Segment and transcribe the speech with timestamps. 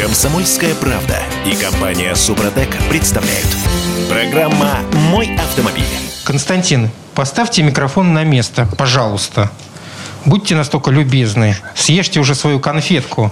[0.00, 3.46] Комсомольская правда и компания Супротек представляют.
[4.08, 4.78] Программа
[5.10, 5.84] «Мой автомобиль».
[6.24, 9.50] Константин, поставьте микрофон на место, пожалуйста.
[10.24, 11.54] Будьте настолько любезны.
[11.74, 13.30] Съешьте уже свою конфетку.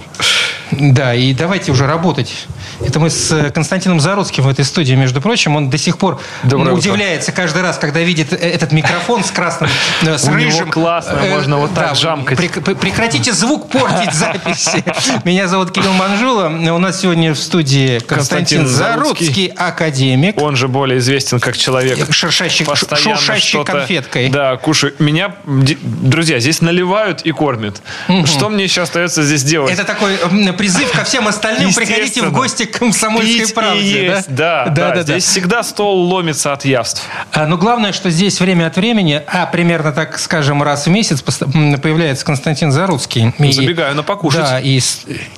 [0.71, 2.47] Да, и давайте уже работать.
[2.79, 5.55] Это мы с э, Константином Заруцким в этой студии, между прочим.
[5.55, 9.69] Он до сих пор Доброе удивляется каждый раз, когда видит э, этот микрофон с красным,
[10.03, 10.69] э, с У него рыжим.
[10.71, 12.37] классно, Э, можно вот так да, жамкать.
[12.39, 14.83] прек- пр- Прекратите звук портить записи.
[15.25, 16.47] Меня зовут Кирилл Манжула.
[16.47, 19.25] У нас сегодня в студии Константин, Константин Заруцкий.
[19.25, 20.41] Заруцкий, академик.
[20.41, 24.29] Он же более известен как человек, Шершащий, шуршащий конфеткой.
[24.29, 24.93] Да, кушаю.
[24.99, 27.81] Меня, друзья, здесь наливают и кормят.
[28.25, 29.73] Что мне еще остается здесь делать?
[29.73, 30.17] Это такой
[30.59, 31.73] призыв ко всем остальным.
[31.73, 34.03] Приходите в гости к комсомольской Пить правде.
[34.07, 35.01] есть, да, да, да, да.
[35.03, 37.01] Здесь всегда стол ломится от явств.
[37.31, 41.21] А, Но главное, что здесь время от времени, а примерно так, скажем, раз в месяц
[41.21, 43.33] появляется Константин Заруцкий.
[43.39, 44.41] И- Забегаю на покушать.
[44.41, 44.81] Да, и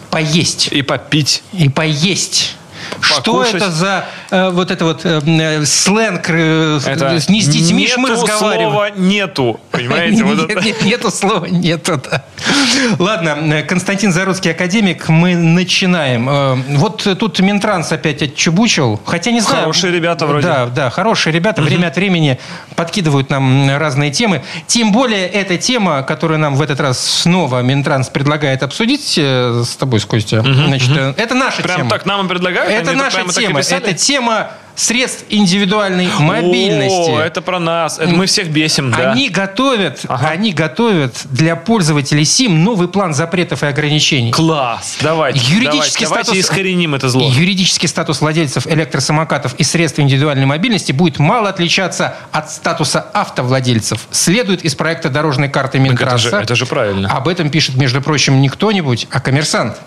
[0.09, 0.69] поесть.
[0.71, 1.43] И попить.
[1.53, 2.57] И поесть.
[2.99, 3.55] Что Покушать.
[3.55, 6.29] это за вот это вот э, э, сленг?
[6.29, 8.71] э, Это не с детьми ж мы нету разговариваем.
[8.71, 9.59] слова нету.
[9.71, 10.23] Понимаете?
[10.23, 10.65] Вот Нет, это.
[10.65, 12.01] нет, нету слова, нету.
[12.09, 12.23] да.
[12.99, 16.29] Ладно, э, Константин Заруцкий, академик, мы начинаем.
[16.29, 19.61] Э, Вот тут Минтранс опять отчебучил, хотя не знаю.
[19.61, 20.47] Хорошие ребята вроде.
[20.47, 21.61] Да, да, хорошие ребята.
[21.61, 22.39] Время от времени
[22.75, 24.43] подкидывают нам разные темы.
[24.67, 29.75] Тем более эта тема, которую нам в этот раз снова Минтранс предлагает обсудить э, с
[29.75, 30.41] тобой, с Костя.
[30.41, 31.89] Значит, э, это наша Прям тема.
[31.89, 32.71] так нам и предлагают?
[32.71, 33.59] Это наша тема.
[33.59, 37.11] Это тема тема средств индивидуальной мобильности.
[37.11, 37.99] О, это про нас.
[37.99, 39.11] Это мы всех бесим, да.
[39.11, 40.29] Они готовят, Ага.
[40.29, 44.31] они готовят для пользователей СИМ новый план запретов и ограничений.
[44.31, 44.97] Класс.
[45.01, 45.39] Давайте.
[45.39, 47.29] Юридический давайте, статус- давайте искореним это зло.
[47.31, 54.07] Юридический статус владельцев электросамокатов и средств индивидуальной мобильности будет мало отличаться от статуса автовладельцев.
[54.11, 56.29] Следует из проекта дорожной карты это Минтранса.
[56.29, 57.09] же- это же правильно.
[57.09, 59.77] Об этом пишет, между прочим, не кто-нибудь, а коммерсант.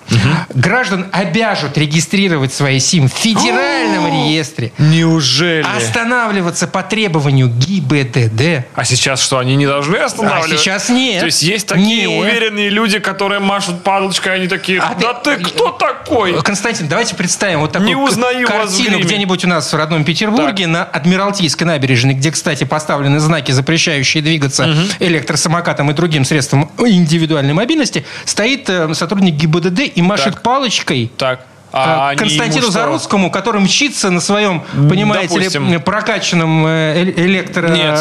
[0.55, 4.73] Граждан обяжут регистрировать свои СИМ в федеральном реестре.
[4.79, 5.65] Неужели?
[5.77, 8.67] Останавливаться по требованию ГИБДД.
[8.75, 10.53] А сейчас что, они не должны останавливать?
[10.53, 11.21] А сейчас нет.
[11.21, 12.21] То есть есть такие Нет.
[12.23, 16.41] уверенные люди, которые машут палочкой, они такие, А да ты- ты, кто такой?
[16.43, 20.85] Константин, давайте представим вот такую Не узнаю картину где-нибудь у нас в родном Петербурге на
[20.85, 28.69] Адмиралтейской набережной, где, кстати, поставлены знаки, запрещающие двигаться электросамокатом и другим средством индивидуальной мобильности, стоит
[28.69, 30.43] э, сотрудник ГИБДД и машет Так.
[30.43, 31.47] палочкой Так.
[31.75, 32.71] Э, А они Константину?
[32.71, 35.81] Зарудскому, который мчится на своем, понимаете ли, допустим.
[35.83, 37.49] прокачанном э, э- Нет,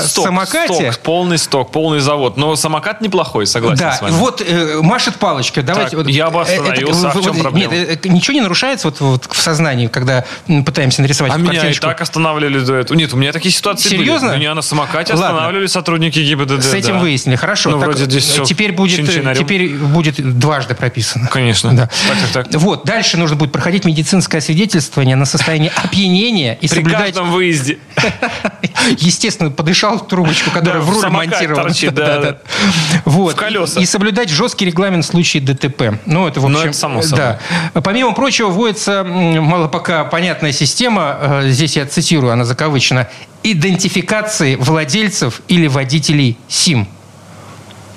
[0.05, 0.91] сток, электросамокате.
[0.91, 2.37] сток, полный сток, полный завод.
[2.37, 4.13] Но самокат неплохой, согласен Да, с вами.
[4.13, 5.63] вот э, машет палочкой.
[5.63, 7.09] Давайте, Так, вот, я бы э, это- остановился.
[7.09, 7.73] А в чем вот- проблема?
[7.73, 10.25] Нет, э, ничего не нарушается вот, вот в сознании, когда
[10.65, 11.87] пытаемся нарисовать А меня и картиночку?
[11.87, 12.97] так останавливали до этого.
[12.97, 14.29] Нет, у меня такие ситуации Серьезно?
[14.29, 14.39] были.
[14.39, 15.27] Меня на самокате Ладно.
[15.29, 16.63] останавливали сотрудники ГИБДД.
[16.63, 16.99] С этим да.
[16.99, 17.35] выяснили.
[17.35, 17.69] Хорошо.
[17.71, 21.27] Ну, Так, вроде здесь э, всё теперь будет, э, теперь будет дважды прописано.
[21.27, 21.73] Конечно.
[21.73, 21.89] Да.
[22.07, 22.61] Так, так, так.
[22.61, 27.05] Вот, дальше нужно будет проходить медицинское свидетельствование на состояние опьянения и При соблюдать...
[27.13, 27.79] каждом выезде.
[28.97, 31.63] Естественно, подышал в трубочку, которая Да, в руль монтирована.
[31.63, 32.37] торчит, да,
[33.05, 33.33] Вот.
[33.33, 33.79] В колеса.
[33.79, 35.99] И соблюдать жесткий регламент в случае ДТП.
[36.05, 36.69] Ну, это, в Ну, общем...
[36.69, 37.37] это само собой.
[37.73, 37.81] Да.
[37.81, 43.07] Помимо прочего, вводится мало пока понятная система, э, здесь я цитирую, она закавычена,
[43.43, 46.87] идентификации владельцев или водителей СИМ.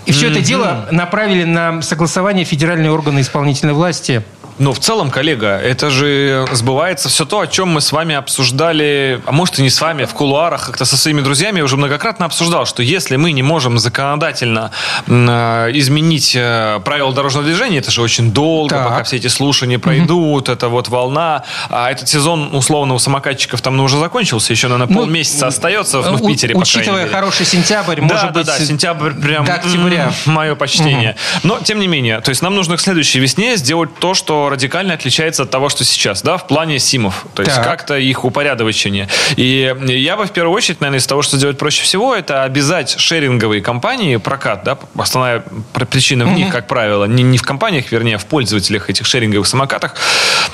[0.06, 4.22] И все это дело направили на согласование федеральные органы исполнительной власти
[4.59, 9.21] Ну, в целом, коллега, это же сбывается все то, о чем мы с вами обсуждали,
[9.27, 12.25] а может и не с вами, в кулуарах, как-то со своими друзьями, я уже многократно
[12.25, 14.71] обсуждал, что если мы не можем законодательно
[15.09, 18.89] м, э, изменить э, правила дорожного движения, это же очень долго, Так.
[18.89, 23.77] пока все эти слушания пройдут, это вот волна, а этот сезон, условно, у самокатчиков там
[23.77, 27.45] ну, уже закончился, еще, наверное, Ну, полмесяца остается, ну, в У- Питере, крайней Учитывая хороший
[27.45, 30.12] сентябрь, Да, может да, быть, да, сентябрь прям до октября.
[30.25, 31.16] мое почтение.
[31.43, 34.95] Но, тем не менее, то есть нам нужно к следующей весне сделать то, что радикально
[34.95, 37.27] отличается от того, что сейчас, да, в плане симов.
[37.34, 37.65] То есть Так.
[37.65, 39.09] как-то их упорядочение.
[39.37, 42.97] И я бы в первую очередь, наверное, из того, что сделать проще всего, это обязать
[42.99, 45.43] шеринговые компании, прокат, да, основная
[45.73, 49.07] пр- причина в них, как правило, не, не в компаниях, вернее, а в пользователях этих
[49.07, 49.95] шеринговых самокатах,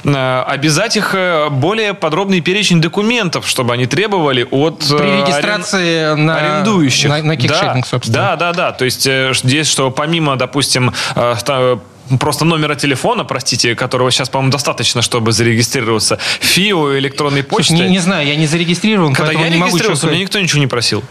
[0.04, 5.26] э, обязать их э, более подробный перечень документов, чтобы они требовали от э, При арен-
[5.26, 7.08] регистрации на, арендующих.
[7.10, 8.18] на, на кикшеринг, да, собственно.
[8.18, 8.72] Да, да, да.
[8.72, 9.02] То есть
[9.44, 10.92] здесь, что помимо, допустим,
[12.20, 17.74] просто номера телефона, простите, которого сейчас, по-моему, достаточно, чтобы зарегистрироваться, ФИО, электронной Слушай, почты.
[17.74, 20.66] не, не знаю, я не зарегистрирован, Когда я не могу регистрировался, меня никто ничего не
[20.66, 21.02] просил.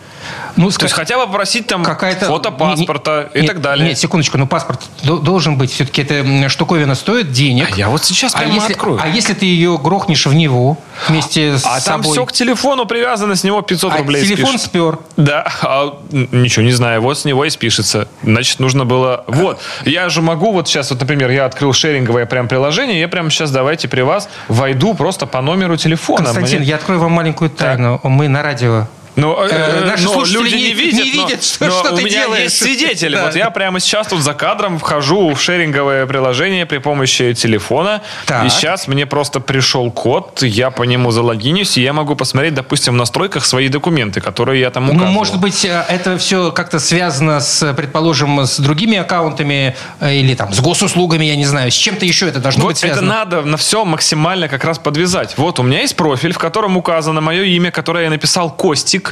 [0.55, 2.25] Ну, То есть хотя бы попросить там какая-то...
[2.27, 3.87] фото паспорта Не- и не- так далее.
[3.89, 5.71] Нет, секундочку, но паспорт до- должен быть.
[5.71, 7.69] Все-таки эта штуковина стоит денег.
[7.73, 8.99] А я вот сейчас А прямо если, открою.
[9.01, 12.11] а если ты ее грохнешь в Неву вместе с А там собой?
[12.11, 14.61] все к телефону привязано, с него 500 А рублей телефон спишут.
[14.67, 14.97] спер.
[15.17, 18.07] Да, а, ничего не знаю, вот с него и спишется.
[18.23, 19.23] Значит, нужно было...
[19.27, 23.29] Вот, я же могу вот сейчас, вот, например, я открыл шеринговое прям приложение, я прямо
[23.29, 26.25] сейчас давайте при вас войду просто по номеру телефона.
[26.25, 27.99] Константин, Мне- я открою вам маленькую тайну.
[28.03, 28.87] Мы на радио.
[29.21, 31.65] Ну, э, Э, э, наши но слушатели люди не- не видят, не но- видят, что-
[31.65, 32.43] но что у ты меня делаешь.
[32.43, 33.15] есть свидетели.
[33.15, 33.25] Да.
[33.25, 38.01] Вот я прямо сейчас тут за кадром вхожу в шеринговое приложение при помощи телефона.
[38.25, 38.45] Так.
[38.45, 42.93] И сейчас мне просто пришел код, я по нему залогинюсь, и я могу посмотреть, допустим,
[42.93, 45.11] в настройках свои документы, которые я там Ну, указывал.
[45.13, 50.59] может быть, э, это все как-то связано с, предположим, с другими аккаунтами или там с
[50.59, 51.69] госуслугами, я не знаю.
[51.69, 53.07] С чем-то еще это должно быть Вот это связано.
[53.19, 55.35] надо на все максимально как раз подвязать.
[55.37, 59.10] Вот у меня есть профиль, в котором указано мое имя, которое я написал Костик.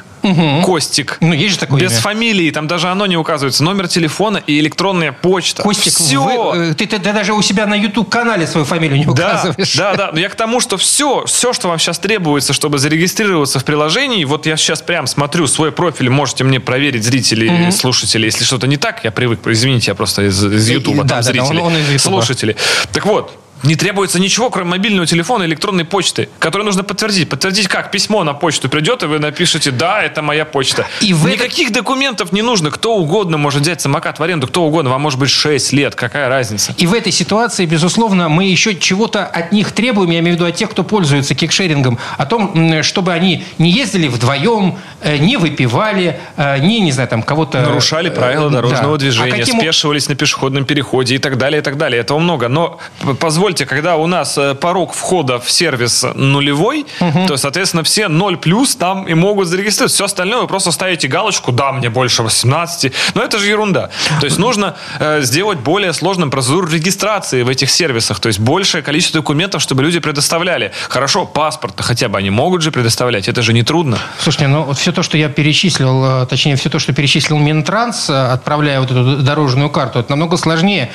[0.63, 1.18] Костик.
[1.22, 2.01] Ну, есть же такое Без имя.
[2.01, 3.63] фамилии, там даже оно не указывается.
[3.63, 5.63] Номер телефона и электронная почта.
[5.63, 6.22] Костик, Все.
[6.22, 9.75] вы- э, ты, ты- ты даже у себя на YouTube-канале свою фамилию не Да, указываешь.
[9.75, 10.10] да, да.
[10.12, 14.25] Но я к тому, что все, все, что вам сейчас требуется, чтобы зарегистрироваться в приложении,
[14.25, 18.68] вот я сейчас прям смотрю свой профиль, можете мне проверить, зрители, и слушатели, если что-то
[18.68, 21.22] не так, я привык, извините, я просто из, из И- Ютуба, да, там да, да,
[21.24, 22.00] зрители, он- он из Ютуба.
[22.22, 22.56] слушатели.
[22.92, 27.29] Так вот, не требуется ничего, кроме мобильного телефона и электронной почты, которую нужно подтвердить.
[27.29, 27.91] Подтвердить как?
[27.91, 30.88] Письмо на почту придет, и вы напишете, да, это моя почта.
[31.01, 32.71] И в этот- Никаких документов не нужно.
[32.71, 34.89] Кто угодно может взять самокат в аренду, кто угодно.
[34.91, 36.73] Вам может быть 6 лет, какая разница?
[36.77, 40.50] И в этой ситуации, безусловно, мы еще чего-то от них требуем, я имею в виду
[40.50, 46.19] от тех, кто пользуется кикшерингом, о том, чтобы они не ездили вдвоем, э, не выпивали,
[46.38, 47.61] э, не, не знаю, там, кого-то...
[47.61, 49.00] нарушали правила э, дорожного да.
[49.00, 52.01] движения, А каким- спешивались на пешеходном переходе и так далее, и так далее.
[52.01, 52.47] Этого много.
[52.47, 53.13] Но п-
[53.50, 56.86] позвольте, когда у нас э, порог входа в сервис нулевой,
[57.28, 59.96] то, соответственно, все 0 плюс там и могут зарегистрироваться.
[59.96, 62.94] Все остальное вы просто ставите галочку, да, мне больше 18.
[63.16, 63.90] Но это же ерунда.
[64.19, 68.19] То есть нужно э, сделать более сложным процедуру регистрации в этих сервисах.
[68.19, 70.72] То есть большее количество документов, чтобы люди предоставляли.
[70.88, 73.28] Хорошо, паспорт хотя бы они могут же предоставлять.
[73.28, 73.98] Это же не трудно.
[74.19, 78.12] Слушайте, ну вот все то, что я перечислил, э, точнее, все то, что перечислил Минтранс,
[78.12, 80.92] э, отправляя вот эту дорожную карту, это намного сложнее,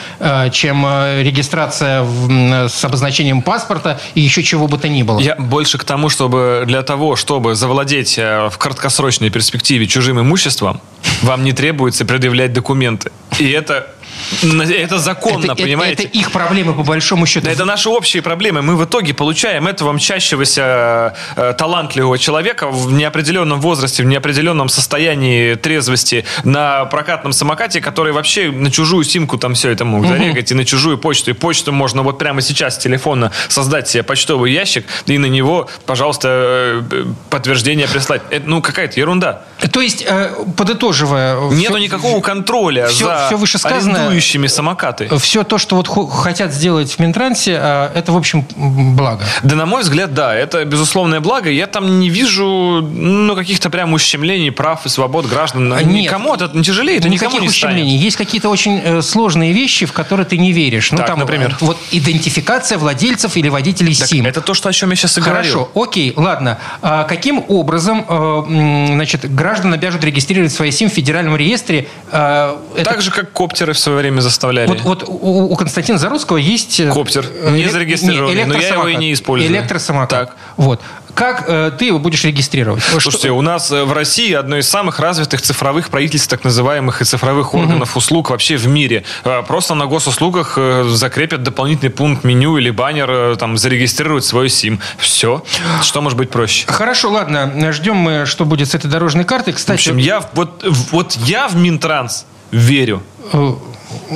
[0.52, 0.84] чем
[1.20, 5.18] регистрация в, с обозначением паспорта и еще чего бы то ни было.
[5.18, 10.80] Я больше к тому, чтобы для того, чтобы завладеть э, в краткосрочной перспективе чужим имуществом,
[11.22, 13.10] вам не требуется предъявлять документы.
[13.38, 13.93] И это,
[14.42, 16.04] это законно, это, это- понимаете?
[16.04, 17.46] это их проблемы, по большому счету.
[17.46, 18.62] Да это наши общие проблемы.
[18.62, 25.54] Мы в итоге получаем этого мчащегося э, талантливого человека в неопределенном возрасте, в неопределенном состоянии
[25.54, 30.54] трезвости на прокатном самокате, который вообще на чужую симку там все это мог зарегать, и
[30.54, 31.30] на чужую почту.
[31.30, 35.68] И почту можно вот прямо сейчас с телефона создать себе почтовый ящик, и на него,
[35.86, 38.22] пожалуйста, э, подтверждение прислать.
[38.30, 39.42] Это, ну, какая-то ерунда.
[39.72, 41.38] То есть, э, подытоживая...
[41.50, 45.08] Нету всё- никакого контроля всё- за всё вышесказанное- арендующими самокаты.
[45.18, 49.24] Все то, что вот хо- хотят сделать в Минтрансе, э, это, в общем, благо.
[49.42, 51.50] Да, на мой взгляд, да, это безусловное благо.
[51.50, 52.44] Я там не вижу
[52.82, 55.72] ну, каких-то прям ущемлений прав и свобод граждан.
[55.72, 56.04] А, нет.
[56.04, 57.74] никому это не тяжелее, это никому Никаких не станет.
[57.76, 57.96] ущемлений.
[57.96, 60.90] Есть какие-то очень э, сложные вещи, в которые ты не веришь.
[60.92, 61.52] Ну, Так, там, например?
[61.60, 64.26] э, Вот идентификация владельцев или водителей Так СИМ.
[64.26, 65.52] это то, что, о чем я сейчас и говорил.
[65.52, 66.58] Хорошо, окей, ладно.
[66.82, 71.86] А каким образом э, значит, граждан обяжут регистрировать свои СИМ в федеральном реестре?
[72.12, 74.66] А, это- Так же, как коптеры в свое время заставляли.
[74.68, 76.80] Вот, вот у, у Константина Зарусского есть...
[76.80, 77.24] э, Коптер.
[77.42, 79.50] э, Не зарегистрированный, не, но я его и не использую.
[79.52, 80.08] Электросамокат.
[80.30, 80.36] Так.
[80.56, 80.80] Вот.
[81.14, 82.82] Как э, ты его будешь регистрировать?
[82.82, 87.04] Слушайте, у нас э, в России одно из самых развитых цифровых правительств, так называемых, и
[87.04, 89.04] цифровых органов услуг вообще в мире.
[89.46, 94.80] Просто на госуслугах закрепят дополнительный пункт меню или баннер, там, зарегистрировать свой СИМ.
[94.98, 95.44] Все.
[95.82, 96.66] Что может быть проще?
[96.66, 97.72] Хорошо, ладно.
[97.72, 99.52] Ждем мы, что будет с этой дорожной картой.
[99.52, 102.26] В Кстати, общем, я, в- вот, в- вот я в Минтранс
[102.58, 103.54] верю э,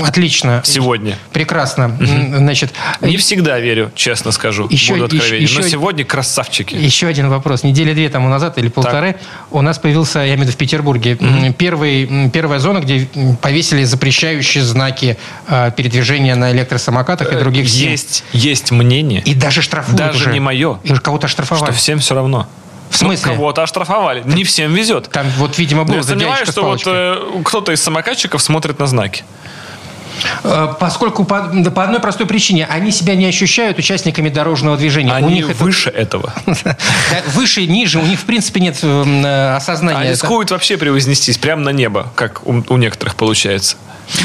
[0.02, 0.62] отлично.
[0.64, 1.16] сегодня.
[1.33, 1.97] Прекрасно.
[2.37, 4.66] Значит, Не всегда верю, честно скажу.
[4.71, 5.42] Еще- буду откровенен.
[5.42, 6.75] еще- Но сегодня красавчики.
[6.75, 7.62] Еще один вопрос.
[7.64, 9.16] Недели две тому назад или полторы
[9.50, 13.09] у нас появился, я имею в виду в Петербурге, м, первый, первая зона, где
[13.40, 15.16] повесили запрещающие знаки
[15.49, 17.64] э, передвижения на электросамокатах и других.
[17.66, 20.33] Э, Есть, есть мнение, И даже штрафуют даже уже.
[20.33, 21.73] не мое, И кого-то что штрафовали.
[21.75, 22.47] всем все равно.
[22.90, 23.33] В смысле?
[23.33, 24.23] Ну, кого-то оштрафовали.
[24.25, 25.09] Не всем везет.
[25.11, 29.25] Там вот, видимо, был я сомневаюсь, что вот э, кто-то из самокатчиков смотрит на знаки.
[30.45, 35.13] Э, Поскольку по, да по одной простой причине они себя не ощущают участниками дорожного движения.
[35.13, 36.33] у Они них это- выше этого.
[36.65, 36.77] Да,
[37.35, 40.03] выше, ниже, у них в принципе нет м, э, осознания.
[40.03, 43.77] Это- рискуют вообще превознестись прямо на небо, как у, у некоторых получается.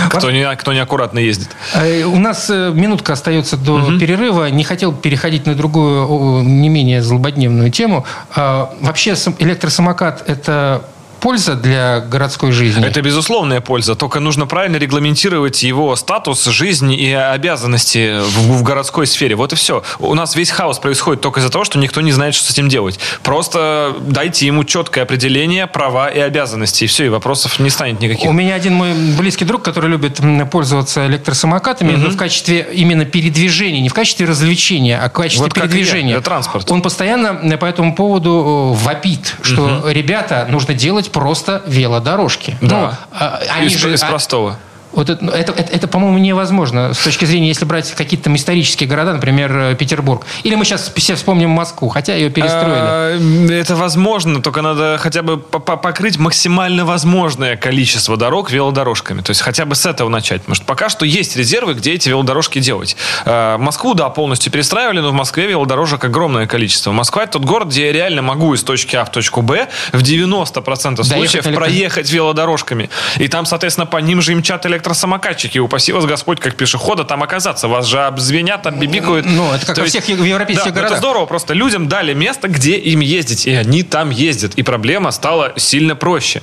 [0.10, 1.50] Кто, не, кто неаккуратно ездит.
[1.74, 4.50] Э, У нас минутка остается до перерыва.
[4.50, 8.06] Не хотел переходить на другую, не менее злободневную тему.
[8.36, 10.86] Вообще сам- электросамокат– это
[11.24, 12.86] польза для городской жизни?
[12.86, 19.08] Это безусловная польза, только нужно правильно регламентировать его статус, жизнь и обязанности в, в городской
[19.08, 19.36] сфере.
[19.36, 19.84] Вот и все.
[20.00, 22.68] У нас весь хаос происходит только из-за того, что никто не знает, что с этим
[22.68, 23.00] делать.
[23.24, 28.30] Просто дайте ему четкое определение, права и обязанности, и все, и вопросов не станет никаких.
[28.30, 30.20] У меня один мой близкий друг, который любит
[30.51, 32.01] пользоваться электросамокатами, угу.
[32.01, 36.15] но в качестве именно передвижения, не в качестве развлечения, а в качестве вот передвижения.
[36.15, 36.70] Я, транспорт.
[36.70, 39.88] Он постоянно по этому поводу э, вопит, что, угу.
[39.88, 42.58] ребята, нужно делать просто велодорожки.
[42.62, 42.79] Да.
[42.79, 44.58] Ну, а, они из, же, из а простого.
[44.94, 48.88] Вот это, это, это, это по-моему, невозможно с точки зрения, если брать какие-то там исторические
[48.88, 50.26] города, например, э, Петербург.
[50.44, 52.74] Или мы сейчас все вспомним Москву, хотя ее перестроили.
[52.76, 59.22] А, это возможно, только надо хотя бы покрыть максимально возможное количество дорог велодорожками.
[59.22, 60.42] То есть хотя бы с этого начать.
[60.42, 62.96] Потому что пока что есть резервы, где эти велодорожки делать.
[63.26, 66.92] А, Москву, да, полностью перестраивали, но в Москве велодорожек огромное количество.
[66.92, 70.02] Москва– это тот город, где я реально могу из точки А в точку Б в
[70.02, 72.90] 90% случаев Доехать проехать велодорожками.
[73.18, 75.58] И там, соответственно, по ним же мчат электро электросамокатчики.
[75.60, 77.68] Упаси вас Господь, как пешехода, там оказаться.
[77.68, 79.25] Вас же обзвенят, оббибикают.
[79.25, 80.92] Ну, это как То во всех европейских да, городах.
[80.92, 81.25] Это здорово.
[81.25, 83.48] Просто людям дали место, где им ездить.
[83.48, 84.56] И они там ездят.
[84.56, 86.42] И проблема стала сильно проще.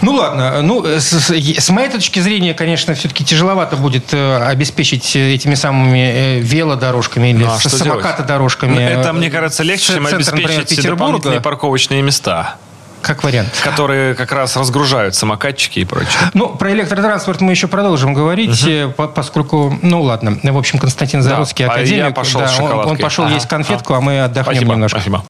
[0.00, 5.54] Ну ладно, ну с, с моей точки зрения, конечно, все-таки тяжеловато будет э, обеспечить этими
[5.54, 8.74] самыми э, велодорожками или ну, а самокатодорожками.
[8.74, 12.56] Ну, это, мне кажется, легче, чем обеспечить дополнительные парковочные места
[13.04, 13.50] как вариант.
[13.62, 16.30] Которые как раз разгружают самокатчики и прочее.
[16.32, 19.08] Ну, про электротранспорт мы еще продолжим говорить, угу.
[19.08, 22.96] поскольку, ну ладно, в общем, Константин Заруцкий, да, академик, а я пошел да, он, он
[22.96, 23.34] пошел ага.
[23.34, 24.98] есть конфетку, а, а мы отдохнем спасибо, немножко.
[24.98, 25.24] Спасибо.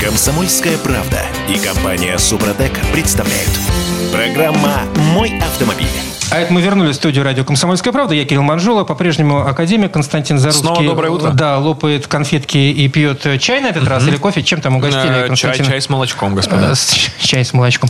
[0.00, 3.50] Комсомольская правда и компания Супротек представляют.
[4.12, 4.82] Программа
[5.12, 6.17] «Мой автомобиль».
[6.30, 8.14] А это мы вернулись в студию радио «Комсомольская правда».
[8.14, 10.66] Я Кирилл Манжула, по-прежнему академик Константин Зарусский.
[10.66, 11.30] Снова доброе утро.
[11.30, 13.90] Да, лопает конфетки и пьет чай на этот угу.
[13.90, 14.42] раз или кофе.
[14.42, 15.64] Чем там угостили, э, Константин?
[15.64, 16.72] Чай, чай с молочком, господа.
[16.72, 17.88] Э, чай с молочком.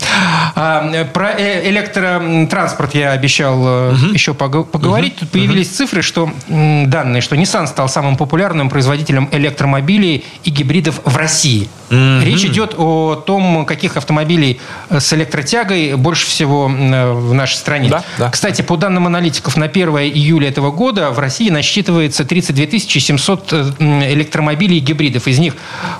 [0.55, 4.07] А, про э, электротранспорт я обещал угу.
[4.13, 5.15] еще поговорить.
[5.15, 5.21] Угу.
[5.21, 5.77] Тут появились угу.
[5.77, 11.69] цифры, что данные, что Nissan стал самым популярным производителем электромобилей и гибридов в России.
[11.91, 12.21] Угу.
[12.23, 17.89] Речь идет о том, каких автомобилей с электротягой больше всего в нашей стране.
[17.89, 18.28] Да, да.
[18.31, 24.13] Кстати, по данным аналитиков, на 1 июля этого года в России насчитывается 32 700 э,
[24.13, 25.27] электромобилей и гибридов.
[25.27, 25.55] Из них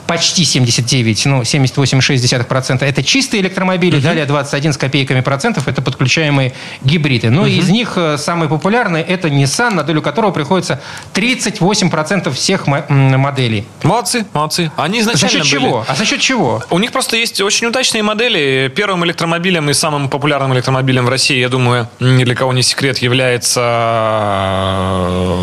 [0.07, 4.03] почти 79, ну, 78,6% это чистые электромобили, угу.
[4.03, 7.31] далее 21 с копейками процентов это подключаемые гибриды.
[7.31, 7.49] Но угу.
[7.49, 10.81] из них э, самый популярный это Nissan, на долю которого приходится
[11.15, 13.67] 38% всех моделей.
[13.83, 14.71] Молодцы, молодцы.
[14.77, 15.71] Они изначально За счет были...
[15.71, 15.85] чего?
[15.87, 16.63] А за счет чего?
[16.71, 18.73] У них просто есть очень удачные модели.
[18.75, 22.99] Первым электромобилем и самым популярным электромобилем в России, я думаю, ни для кого не секрет,
[22.99, 23.61] является...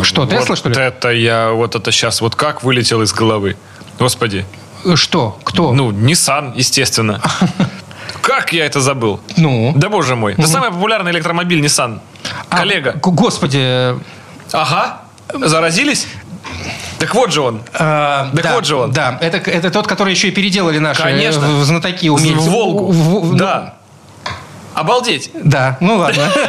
[0.04, 0.76] что, Тесла, вот что ли?
[0.76, 3.56] Это я, вот это сейчас, вот как вылетел из головы.
[3.98, 4.44] Господи.
[4.94, 5.38] Что?
[5.42, 5.72] Кто?
[5.72, 7.20] Ну, Nissan, естественно.
[8.22, 9.20] Как я это забыл?
[9.36, 9.72] Ну?
[9.76, 10.34] Да боже мой.
[10.34, 12.00] Это самый популярный электромобиль Nissan.
[12.50, 12.92] А, Коллега.
[13.02, 13.94] Господи.
[14.52, 15.00] Ага.
[15.32, 16.06] Заразились?
[16.98, 17.62] Так вот же он.
[17.74, 18.92] А, так да, вот же он.
[18.92, 21.64] Да, это, это тот, который еще и переделали наши Конечно.
[21.64, 22.48] знатоки умельцы.
[22.48, 22.92] Волгу.
[22.92, 23.74] В, в, да.
[24.76, 25.30] Обалдеть.
[25.32, 26.30] Да, ну ладно.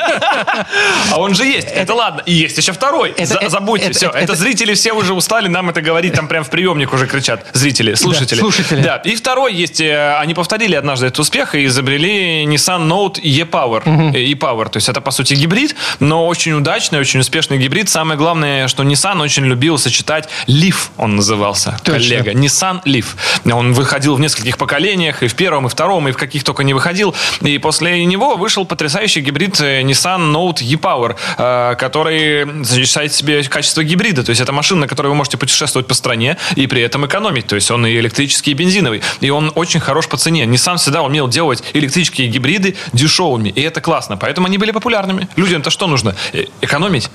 [1.11, 1.67] А он же есть.
[1.67, 2.21] Это ладно.
[2.25, 3.15] И есть еще второй.
[3.47, 3.91] Забудьте.
[3.91, 4.09] Все.
[4.09, 6.13] Это зрители все уже устали нам это говорить.
[6.13, 7.45] Там прям в приемник уже кричат.
[7.53, 8.39] Зрители, слушатели.
[8.39, 8.81] Слушатели.
[8.81, 8.97] Да.
[8.97, 9.79] И второй есть.
[9.79, 14.13] Э, они повторили однажды этот успех и изобрели Nissan Note E-Power.
[14.15, 14.69] E-Power.
[14.69, 17.89] То есть это, по сути, гибрид, но очень удачный, очень успешный гибрид.
[17.89, 22.31] Самое главное, что Nissan очень любил сочетать Leaf, он назывался, коллега.
[22.33, 23.05] Nissan Leaf.
[23.51, 26.73] Он выходил в нескольких поколениях, и в первом, и втором, и в каких только не
[26.73, 27.15] выходил.
[27.41, 33.15] И после него него вышел потрясающий гибрид э, Nissan Note e-Power, э, который сочетает в
[33.15, 34.23] себе качество гибрида.
[34.23, 37.47] То есть это машина, на которой вы можете путешествовать по стране и при этом экономить.
[37.47, 39.01] То есть он и электрический, и бензиновый.
[39.21, 40.45] И он очень хорош по цене.
[40.45, 43.49] Nissan всегда умел делать электрические гибриды дешевыми.
[43.49, 44.17] И это классно.
[44.17, 45.27] Поэтому они были популярными.
[45.35, 46.15] Людям-то что нужно?
[46.33, 47.09] Э, экономить.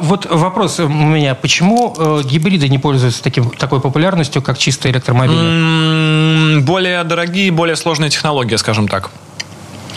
[0.00, 1.34] Вот вопрос у меня.
[1.34, 6.60] Почему гибриды не пользуются таким, такой популярностью, как чистые электромобили?
[6.60, 9.10] Более дорогие, более сложные технологии, скажем так.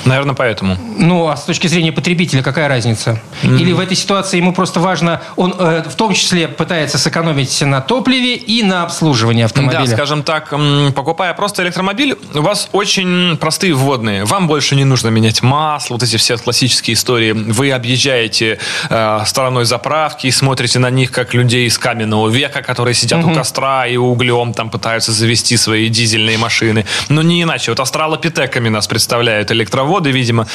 [0.08, 0.78] Наверное, поэтому.
[0.98, 3.20] Ну, а с точки зрения потребителя какая разница?
[3.44, 3.60] Mm-hmm.
[3.60, 7.82] Или в этой ситуации ему просто важно, он э, в том числе пытается сэкономить на
[7.82, 9.86] топливе и на обслуживании автомобиля?
[9.86, 10.54] Да, скажем так,
[10.96, 14.26] покупая просто электромобиль, у вас очень простые вводные.
[14.26, 17.32] Вам больше не нужно менять масло, вот эти все классические истории.
[17.32, 18.60] Вы объезжаете
[18.90, 23.32] э, стороной заправки и смотрите на них, как людей из каменного века, которые сидят mm-hmm.
[23.32, 26.86] у костра и углем там пытаются завести свои дизельные машины.
[27.10, 27.72] Но не иначе.
[27.72, 30.48] Вот астралопитеками нас представляют электроводы заводы, видимо.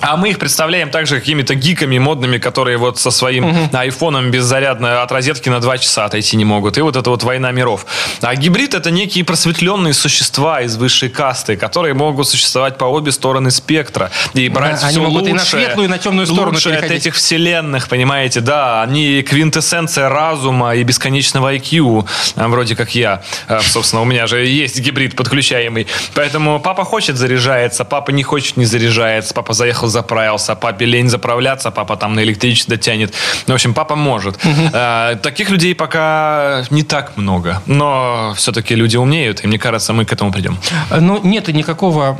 [0.00, 3.70] А мы их представляем также какими-то гиками модными, которые вот со своим угу.
[3.72, 6.78] айфоном беззарядно от розетки на 2 часа отойти не могут.
[6.78, 7.86] И вот это вот война миров.
[8.20, 13.50] А гибрид это некие просветленные существа из высшей касты, которые могут существовать по обе стороны
[13.50, 14.10] спектра.
[14.34, 16.78] И брать да, все они могут лучшее, и на светлую, и на темную сторону лучшее
[16.78, 18.82] от этих вселенных, понимаете, да.
[18.82, 23.22] Они квинтэссенция разума и бесконечного IQ, а, вроде как я.
[23.46, 25.86] А, Собственно, у меня же есть гибрид подключаемый.
[26.14, 31.70] Поэтому папа хочет заряжается, папа не хочет не заряжается, папа заехал заправился, папе лень заправляться,
[31.70, 33.14] папа там на электричество тянет.
[33.46, 34.38] В общем, папа может.
[34.72, 37.62] А, Таких людей пока не так много.
[37.66, 40.58] Но все-таки люди умнеют, и мне кажется, мы к этому придем.
[40.90, 42.16] Ну, нет никакого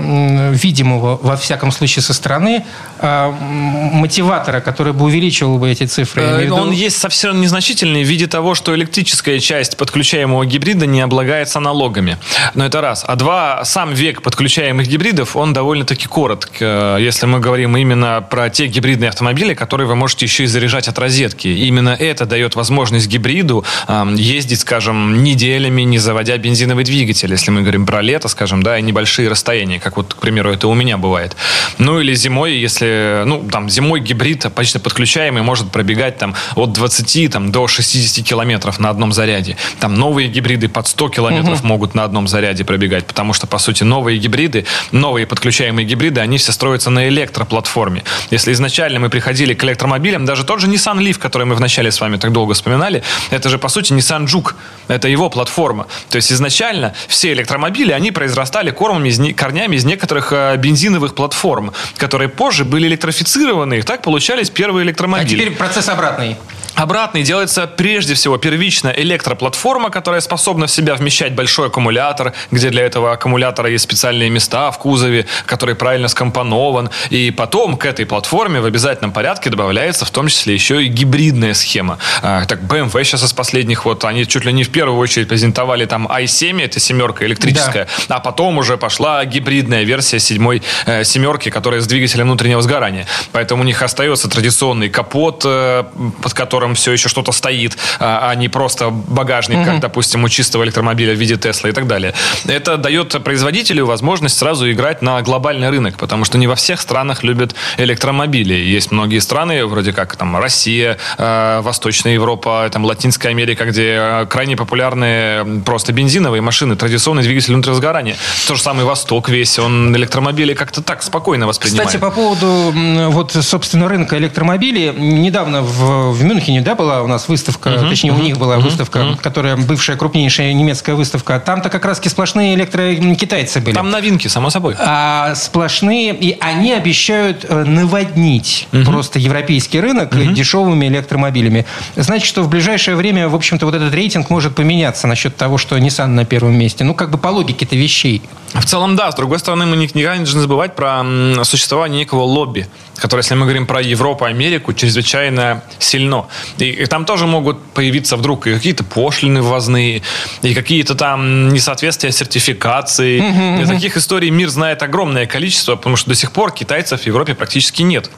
[0.53, 2.65] видимого, во всяком случае, со стороны
[3.01, 6.23] м, мотиватора, который бы увеличивал бы эти цифры.
[6.23, 11.61] Э, Он есть совсем незначительный в виде того, что электрическая часть подключаемого гибрида не облагается
[11.61, 12.17] налогами.
[12.55, 13.05] Но это раз.
[13.07, 16.51] А два, сам век подключаемых гибридов, он довольно-таки коротк.
[16.61, 20.89] Э, Если мы говорим именно про те гибридные автомобили, которые вы можете еще и заряжать
[20.89, 21.49] от розетки.
[21.49, 27.31] Именно это дает возможность гибриду эм, ездить, скажем, неделями, не заводя бензиновый двигатель.
[27.31, 30.69] Если мы говорим про лето, скажем, да, и небольшие расстояния, как вот, к примеру, это
[30.69, 31.37] у меня бывает.
[31.79, 37.33] Ну или зимой, если, ну, там, зимой гибрид почти подключаемый может пробегать там от 20
[37.33, 39.57] там, до 60 километров на одном заряде.
[39.81, 43.85] Там новые гибриды под 100 километров могут на одном заряде пробегать, потому что, по сути,
[43.85, 47.09] новые гибриды, новые подключаемые гибриды, они все строятся на
[47.49, 48.03] электроплатформе.
[48.31, 52.01] Если изначально мы приходили к электромобилям, даже тот же Nissan Leaf, который мы вначале с
[52.01, 54.55] вами так долго вспоминали, это же, по сути, Nissan Juke.
[54.89, 55.87] Это его платформа.
[56.11, 62.29] То есть изначально все электромобили, они произрастали кормами, корнями из некоторых э, бензиновых платформ, которые
[62.29, 65.29] позже были электрифицированы, и так получались первые А электромобили.
[65.35, 66.37] теперь процесс обратный.
[66.75, 72.85] Обратный делается прежде всего первично электроплатформа, которая способна в себя вмещать большой аккумулятор, где для
[72.85, 76.91] этого аккумулятора есть специальные места в кузове, который правильно скомпонован.
[77.11, 81.55] И потом к этой платформе в обязательном порядке добавляется в том числе еще и гибридная
[81.55, 81.99] схема.
[82.23, 85.85] А, Так, BMW сейчас из последних, вот они чуть ли не в первую очередь презентовали
[85.85, 91.81] там i7, это семерка электрическая, а потом уже пошла гибридная версия седьмой э, семерки, которая
[91.81, 93.07] с двигателем внутреннего сгорания.
[93.33, 95.85] Поэтому у них остается традиционный капот, э,
[96.23, 100.65] под которым все еще что-то стоит, а а не просто багажник, как, допустим, у чистого
[100.65, 102.15] электромобиля в виде Тесла и так далее.
[102.47, 107.23] Это дает производителю возможность сразу играть на глобальный рынок, потому что не во всех странах
[107.23, 108.55] любят электромобили.
[108.55, 114.27] Есть многие страны, вроде как там Россия, э, Восточная Европа, там Латинская Америка, где э,
[114.27, 118.17] крайне популярны просто бензиновые машины, традиционный двигатель внутреннего сгорания.
[118.47, 121.89] То же самое Восток весь, он электромобили как-то так спокойно воспринимает.
[121.89, 122.73] Кстати, по поводу
[123.11, 124.93] вот, собственно, рынка электромобилей.
[124.93, 129.57] Недавно в, в Мюнхене, да, была у нас выставка, точнее, у них была выставка, которая
[129.57, 131.41] бывшая крупнейшая немецкая выставка.
[131.41, 133.75] Там-то как раз сплошные электрокитайцы были.
[133.75, 134.75] Там новинки, само собой.
[134.79, 141.67] а сплошные, и они обещают э, наводнить просто европейский рынок дешевыми электромобилями.
[141.97, 145.77] Значит, что в ближайшее время, в общем-то, вот этот рейтинг может поменяться насчет того, что
[145.77, 146.85] Nissan на первом месте.
[146.85, 148.23] Ну, как бы по логике-то вещей.
[148.55, 149.13] В целом, да.
[149.13, 151.05] С другой стороны, мы никогда не должны забывать про
[151.43, 156.27] существование некого лобби, которое, если мы говорим про Европу, Америку, чрезвычайно сильно.
[156.59, 160.03] И, и там тоже могут появиться вдруг и какие-то пошлины ввозные,
[160.43, 163.63] и какие-то там несоответствия сертификации.
[163.63, 167.35] И таких историй мир знает огромное количество, потому что до сих пор китайцев в Европе
[167.35, 168.11] практически нет.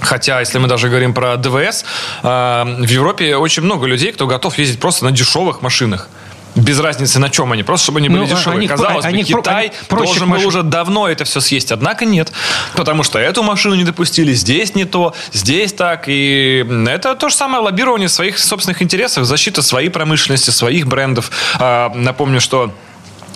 [0.00, 1.84] Хотя, если мы даже говорим про ДВС,
[2.22, 6.08] э, в Европе очень много людей, кто готов ездить просто на дешевых машинах.
[6.54, 8.58] Без разницы на чем они, просто чтобы они были Ну, а- дешевые.
[8.58, 12.04] они- Казалось они бы, про- Китай они должен был уже давно это все съесть, однако
[12.04, 12.32] нет.
[12.76, 16.04] Потому что эту машину не допустили, здесь не то, здесь так.
[16.06, 21.30] И это то же самое лоббирование своих собственных интересов, защита своей промышленности, своих брендов.
[21.58, 22.72] А, Напомню, что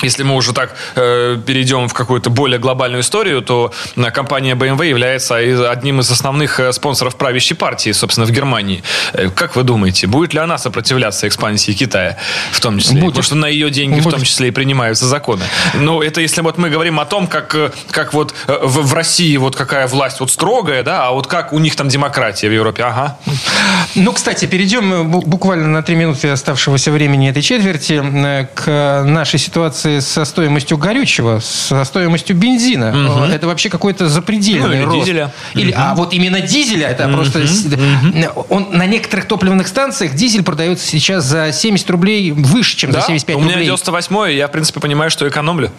[0.03, 4.89] если мы уже так э, перейдем в какую-то более глобальную историю, то э, компания BMW
[4.89, 8.83] является одним из основных э, спонсоров правящей партии, собственно, в Германии.
[9.13, 12.17] Э, как вы думаете, будет ли она сопротивляться экспансии Китая
[12.53, 13.01] в том числе?
[13.01, 13.11] Будет.
[13.11, 14.17] Потому что на ее деньги в Будет.
[14.17, 15.45] том числе и принимаются законы.
[15.75, 18.95] Ну, это если вот мы говорим о том, как, э, как вот э, в, в
[18.95, 22.53] России вот какая власть вот строгая, да, а вот как у них там демократия в
[22.53, 23.19] Европе, ага.
[23.95, 29.39] Ну, кстати, перейдем э, бу- буквально на три минуты оставшегося времени этой четверти к нашей
[29.39, 32.93] ситуации со стоимостью горючего, со стоимостью бензина.
[33.31, 34.99] Э, Это вообще какой-то запредельный Ну, или рост.
[35.07, 35.33] дизеля.
[35.55, 37.47] Или, А вот именно дизеля, это просто...
[37.47, 37.67] с-
[38.51, 43.01] Он на некоторых топливных станциях дизель продается сейчас за 70 рублей выше, чем Да?
[43.01, 43.65] за 75 у меня рублей.
[43.67, 45.71] 98 я, в принципе, понимаю, что экономлю.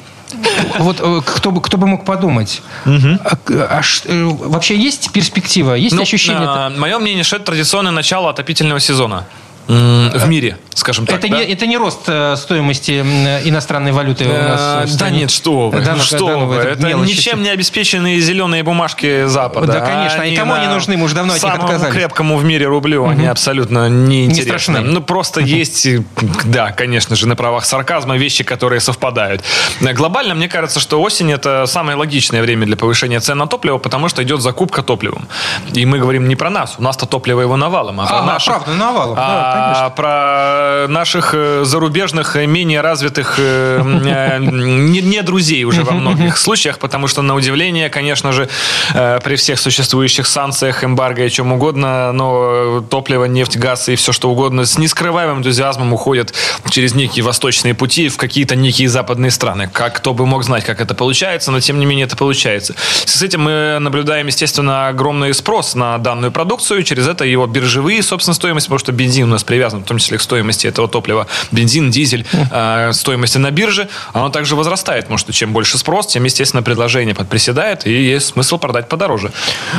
[0.77, 2.61] Вот э, кто бы, кто бы мог подумать.
[2.85, 6.69] А, к- а ш- э, вообще есть перспектива, есть ощущение?
[6.77, 9.25] мое мнение, что это традиционное начало отопительного сезона.
[9.69, 11.19] В мире, скажем так.
[11.19, 11.37] Это, да?
[11.37, 12.99] не, это не рост э, стоимости
[13.45, 14.91] иностранной валюты у нас.
[14.91, 16.55] Э, Да нет, что вы, Да, ну, что ну, вы.
[16.55, 19.73] это ничем не обеспеченные зеленые бумажки Запада.
[19.73, 20.97] Да, конечно, и кому они нужны?
[20.97, 21.93] Мы уже давно от них отказались.
[21.93, 24.43] крепкому в мире рублю они абсолютно неинтересны.
[24.43, 24.79] страшны.
[24.81, 26.01] Ну, просто есть, э,
[26.45, 29.43] да, конечно же, на правах сарказма вещи, которые совпадают.
[29.81, 33.77] Э, Глобально, мне кажется, что осень– это самое логичное время для повышения цен на топливо,
[33.77, 35.27] потому что идет закупка топливом.
[35.73, 36.75] И мы говорим не про нас.
[36.79, 38.53] У нас-то топливо его навалом, а про Ага, наших.
[38.55, 39.89] правда, навалом, А конечно.
[39.95, 46.37] про наших э, зарубежных, э, менее развитых э, э, не, не друзей уже во многих
[46.37, 48.49] случаях, потому что, на удивление, конечно же,
[48.93, 54.11] э, при всех существующих санкциях, эмбарго и чем угодно, но топливо, нефть, газ и все
[54.11, 56.33] что угодно с нескрываемым энтузиазмом уходят
[56.69, 59.69] через некие восточные пути в какие-то некие западные страны.
[59.71, 62.75] Как кто бы мог знать, как это получается, но тем не менее это получается.
[63.05, 68.33] С этим мы наблюдаем, естественно, огромный спрос на данную продукцию, через это его биржевые, собственно,
[68.33, 71.25] стоимость, потому что бензин у нас привязан, в том числе к стоимости этого топлива.
[71.51, 76.23] Бензин, дизель, э, стоимости на бирже, оно также возрастает, потому что чем больше спрос, тем,
[76.23, 79.31] естественно, предложение подприседает, и есть смысл продать подороже.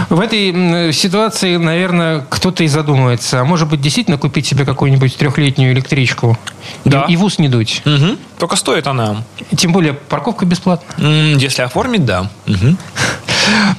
[0.09, 5.73] В этой ситуации, наверное, кто-то и задумывается, а может быть, действительно купить себе какую-нибудь трехлетнюю
[5.73, 6.37] электричку
[6.85, 7.05] Да.
[7.09, 7.83] и, и в ус не дуть.
[7.85, 8.19] Мгм.
[8.39, 9.23] Только стоит она.
[9.57, 10.87] Тем более парковка бесплатна.
[11.05, 12.29] М, Если оформить, да.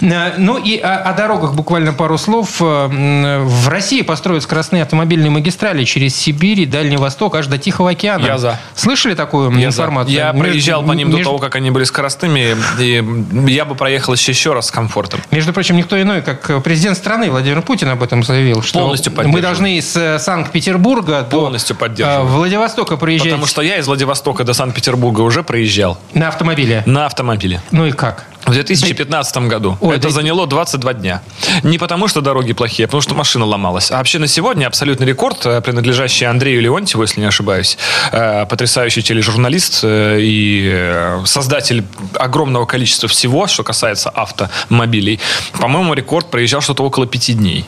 [0.02, 2.58] Э, Ну и о, о дорогах буквально пару слов.
[2.62, 7.92] Э, В России построят скоростные автомобильные магистрали через Сибирь и Дальний Восток аж до Тихого
[7.92, 8.26] океана.
[8.26, 8.60] Я за.
[8.76, 9.84] Слышали такую Я, за.
[9.84, 10.16] информацию?
[10.16, 13.04] я Между- проезжал по ним до между- того, как они были скоростными, и
[13.48, 15.20] я бы проехал еще еще раз с комфортом.
[15.32, 19.42] Между прочим, никто иной, как президент страны Владимир Путин об этом заявил, что Полностью мы
[19.42, 22.22] должны из э, Санкт-Петербурга до Полностью поддерживаю.
[22.28, 26.84] э, Владивостока проезжать Потому что я из Владивостока до Санкт-Петербурга уже проезжал на автомобиле.
[26.86, 27.62] на автомобиле.
[27.72, 28.26] Ну и как?
[28.52, 29.78] В 2015 году.
[29.80, 31.22] Ой, это да- заняло 22 дня.
[31.64, 33.92] Не потому, что дороги плохие, а потому что машина ломалась.
[33.92, 37.78] А вообще на сегодня абсолютный рекорд, э, принадлежащий Андрею Леонтьеву, если не ошибаюсь.
[38.12, 41.86] Э, Потрясающий тележурналист э, и создатель
[42.16, 45.20] огромного количества всего, что касается автомобилей.
[45.60, 47.66] По-моему, рекорд проезжал что-то около пяти дней.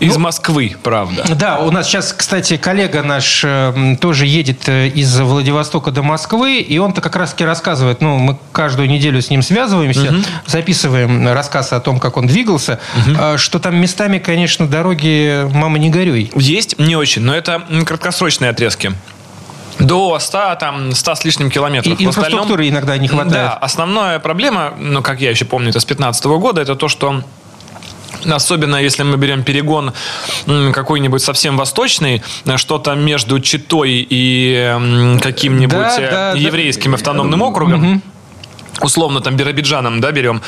[0.00, 1.24] Из Москвы, правда.
[1.34, 6.02] Да, у нас сейчас, кстати, коллега наш э, м, тоже едет э, из Владивостока до
[6.02, 10.14] Москвы, и он-то как раз-таки рассказывает, ну, мы каждую неделю с ним связываемся,
[10.46, 15.90] записываем рассказ о том, как он двигался, э, что там местами, конечно, дороги, мама, не
[15.90, 16.30] горюй.
[16.34, 18.92] Есть, не очень, но это краткосрочные отрезки.
[19.80, 21.92] До 100, там, 100 с лишним И километров.
[21.94, 23.32] Остальном- инфраструктуры иногда не хватает.
[23.32, 27.22] Да, основная проблема, ну, как я еще помню, это с 15 года, это то, что
[28.26, 29.92] Особенно если мы берем перегон
[30.72, 32.22] какой-нибудь совсем восточный,
[32.56, 36.38] что-то между Читой и каким-нибудь Да, э, да, да.
[36.38, 38.02] еврейским автономным округом,
[38.80, 40.42] условно там Биробиджаном, да, берем,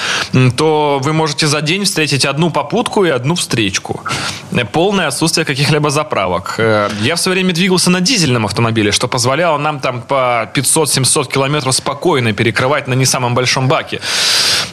[0.56, 4.00] то вы можете за день встретить одну попутку и одну встречку.
[4.52, 6.54] Э, Полное отсутствие каких-либо заправок.
[6.58, 11.28] Э, Я в свое время двигался на дизельном автомобиле, что позволяло нам там по 500-700
[11.32, 14.00] километров спокойно перекрывать на не самом большом баке.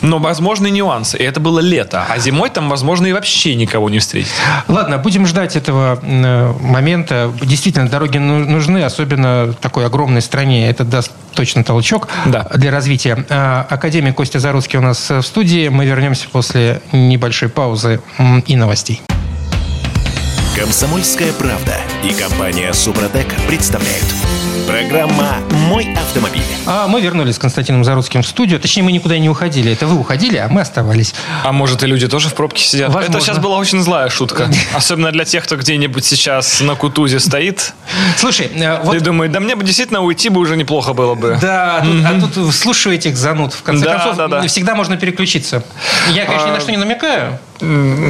[0.01, 1.17] Но возможны нюансы.
[1.17, 2.05] И это было лето.
[2.09, 4.31] А зимой там, возможно, и вообще никого не встретить.
[4.67, 7.31] Ладно, будем ждать этого э, момента.
[7.41, 10.69] Действительно, дороги ну- нужны, особенно в такой огромной стране.
[10.69, 12.47] Это даст точно толчок Да.
[12.53, 13.25] для развития.
[13.43, 15.67] Академик Костя Заруцкий у нас э, в студии.
[15.67, 18.01] Мы вернемся после небольшой паузы
[18.47, 19.01] и новостей.
[20.55, 24.05] Комсомольская правда и компания Супротек представляют.
[24.67, 26.43] Программа «Мой автомобиль».
[26.65, 28.59] А мы вернулись с Константином Заруцким в студию.
[28.59, 29.71] Точнее, мы никуда не уходили.
[29.71, 31.13] Это вы уходили, а мы оставались.
[31.43, 32.87] А может, и люди тоже в пробке сидят?
[32.93, 33.17] Возможно.
[33.17, 34.49] Это сейчас была очень злая шутка.
[34.73, 37.73] Особенно для тех, кто где-нибудь сейчас на Кутузе стоит.
[38.17, 39.01] Слушай, э, И вот...
[39.03, 41.37] думает, да мне бы действительно уйти бы уже неплохо было бы.
[41.41, 43.53] Да, а тут, а тут слушаю этих зануд.
[43.53, 44.47] В конце Да, концов, да, да.
[44.47, 45.63] всегда можно переключиться.
[46.09, 47.39] Я, конечно, ни на что не намекаю.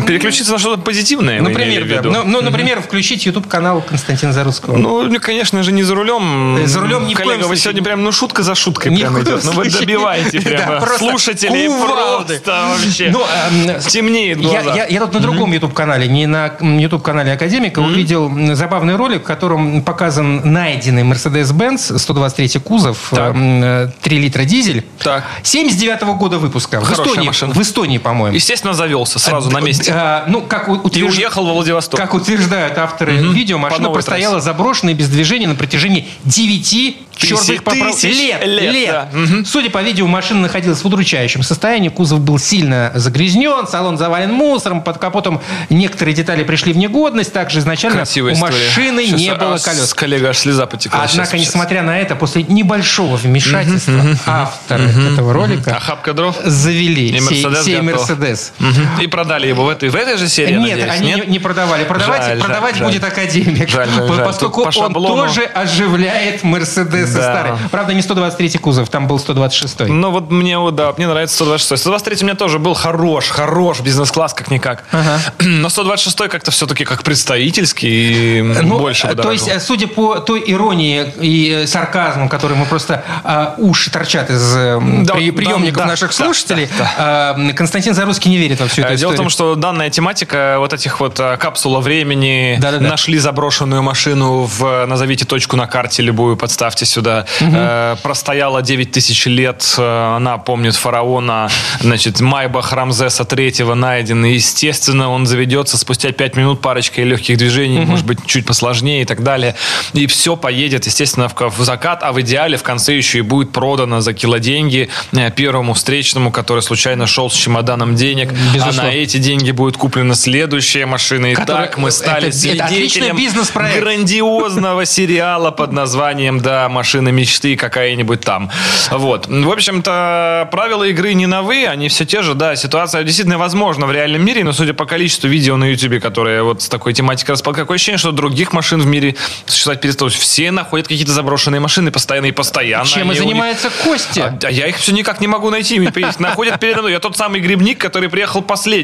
[0.07, 2.01] Переключиться на что-то позитивное, Например, да.
[2.09, 4.77] Ну, ну, например, включить YouTube-канал Константина Заруцкого.
[4.77, 6.59] Ну, конечно же, не за рулем.
[6.65, 9.43] За рулем в Коллега, вы сегодня прям, ну, шутка за шуткой в прям идет.
[9.43, 12.39] Ну, вы добиваете Да, прямо просто слушателей кувалды.
[12.39, 13.09] просто вообще.
[13.11, 14.75] Ну, эм, Темнеет глаза.
[14.75, 19.81] я- я тут на другом YouTube-канале, не на YouTube-канале Академика, увидел забавный ролик, в котором
[19.83, 23.35] показан найденный Mercedes-Benz 123 кузов, Так.
[23.35, 24.83] эм, э, 3 литра дизель.
[24.99, 25.23] Так.
[25.43, 26.79] 79 года выпуска.
[26.79, 27.53] В Хорошая Эстонии, машина.
[27.53, 28.35] в Эстонии, по-моему.
[28.35, 29.91] Естественно, завелся сразу на месте.
[29.95, 31.99] Э, ну, как у- И утвержд- уехал во Владивосток.
[31.99, 38.03] Как утверждают авторы видео, По машина простояла заброшенной без движения на протяжении 9 черных поправ-
[38.03, 38.43] лет.
[38.45, 38.91] лет, лет.
[38.91, 39.09] да.
[39.13, 39.45] Мгм.
[39.45, 41.89] Судя по видео, машина находилась в удручающем состоянии.
[41.89, 47.31] Кузов был сильно загрязнен, салон завален мусором, под капотом некоторые детали пришли в негодность.
[47.33, 48.53] Также изначально Красивая у история.
[48.67, 49.93] машины Сейчас, не а, было колес.
[49.93, 51.03] коллега аж слеза потекла.
[51.03, 56.35] Однако, сейчас, несмотря на это, после небольшого вмешательства авторы этого ролика Охапка дров.
[56.43, 57.81] завели сей, Мерседес сей.
[57.81, 58.53] Мерседес.
[59.01, 60.91] И продали продали его в этой, в этой же серии, Нет, надеюсь?
[60.91, 61.83] они Не, не продавали.
[61.85, 63.11] Продавать, Жаль, продавать жаль, будет жаль.
[63.11, 63.67] Академик.
[63.69, 64.25] Жаль, жаль, жаль.
[64.25, 65.15] Поскольку по он шаблону.
[65.27, 67.21] тоже оживляет Мерседесы Да.
[67.33, 67.57] старые.
[67.71, 69.87] Правда, не 123 кузов, там был 126.
[69.89, 71.81] Ну вот мне, да, мне нравится 126.
[71.81, 74.83] 123 у меня тоже был хорош, хорош бизнес-класс как-никак.
[74.91, 75.19] Ага.
[75.39, 80.19] Но 126 как-то все-таки как представительский и Ну, больше бы то есть, э, судя по
[80.19, 84.79] той иронии и э, сарказму, который мы просто а, уши торчат из Да,
[85.15, 88.93] при- да, приемников да, наших да, слушателей, а, Константин Зарусский не верит во всю эту
[88.93, 92.89] Э, Дело в том, что данная тематика вот этих вот э, капсула времени, Да-да-да.
[92.89, 98.91] нашли заброшенную машину в э, назовите точку на карте любую, подставьте сюда, э, простояла 9
[98.91, 101.49] тысяч лет, э, она помнит фараона,
[101.79, 107.79] значит, Майбах Рамзеса третьего найден, и, естественно, он заведется спустя 5 минут парочкой легких движений,
[107.85, 109.55] может быть, чуть посложнее и так далее,
[109.93, 113.51] и все поедет, естественно, в, в закат, а в идеале в конце еще и будет
[113.51, 118.83] продано за кило деньги э, первому встречному, который случайно шел с чемоданом денег, а Безусловно.
[118.83, 121.27] на эти деньги будет куплена следующая машина.
[121.31, 123.79] И Которая- так мы стали это- это свидетелем бизнес-проект.
[123.79, 128.49] грандиозного сериала под названием «Да, машина мечты» какая-нибудь там.
[128.91, 129.27] Вот.
[129.27, 132.33] В общем-то, правила игры не новые, они все те же.
[132.33, 136.43] Да, ситуация действительно возможна в реальном мире, но судя по количеству видео на YouTube, которые
[136.43, 140.09] вот с такой тематикой распал, какое ощущение, что других машин в мире существовать перестало.
[140.09, 142.85] Все находят какие-то заброшенные машины постоянно и постоянно.
[142.85, 144.37] Чем и у них- занимается Костя.
[144.43, 145.79] а, а я их все никак не могу найти.
[146.19, 146.91] Находят передо мной.
[146.93, 148.41] Я тот самый грибник, который приехал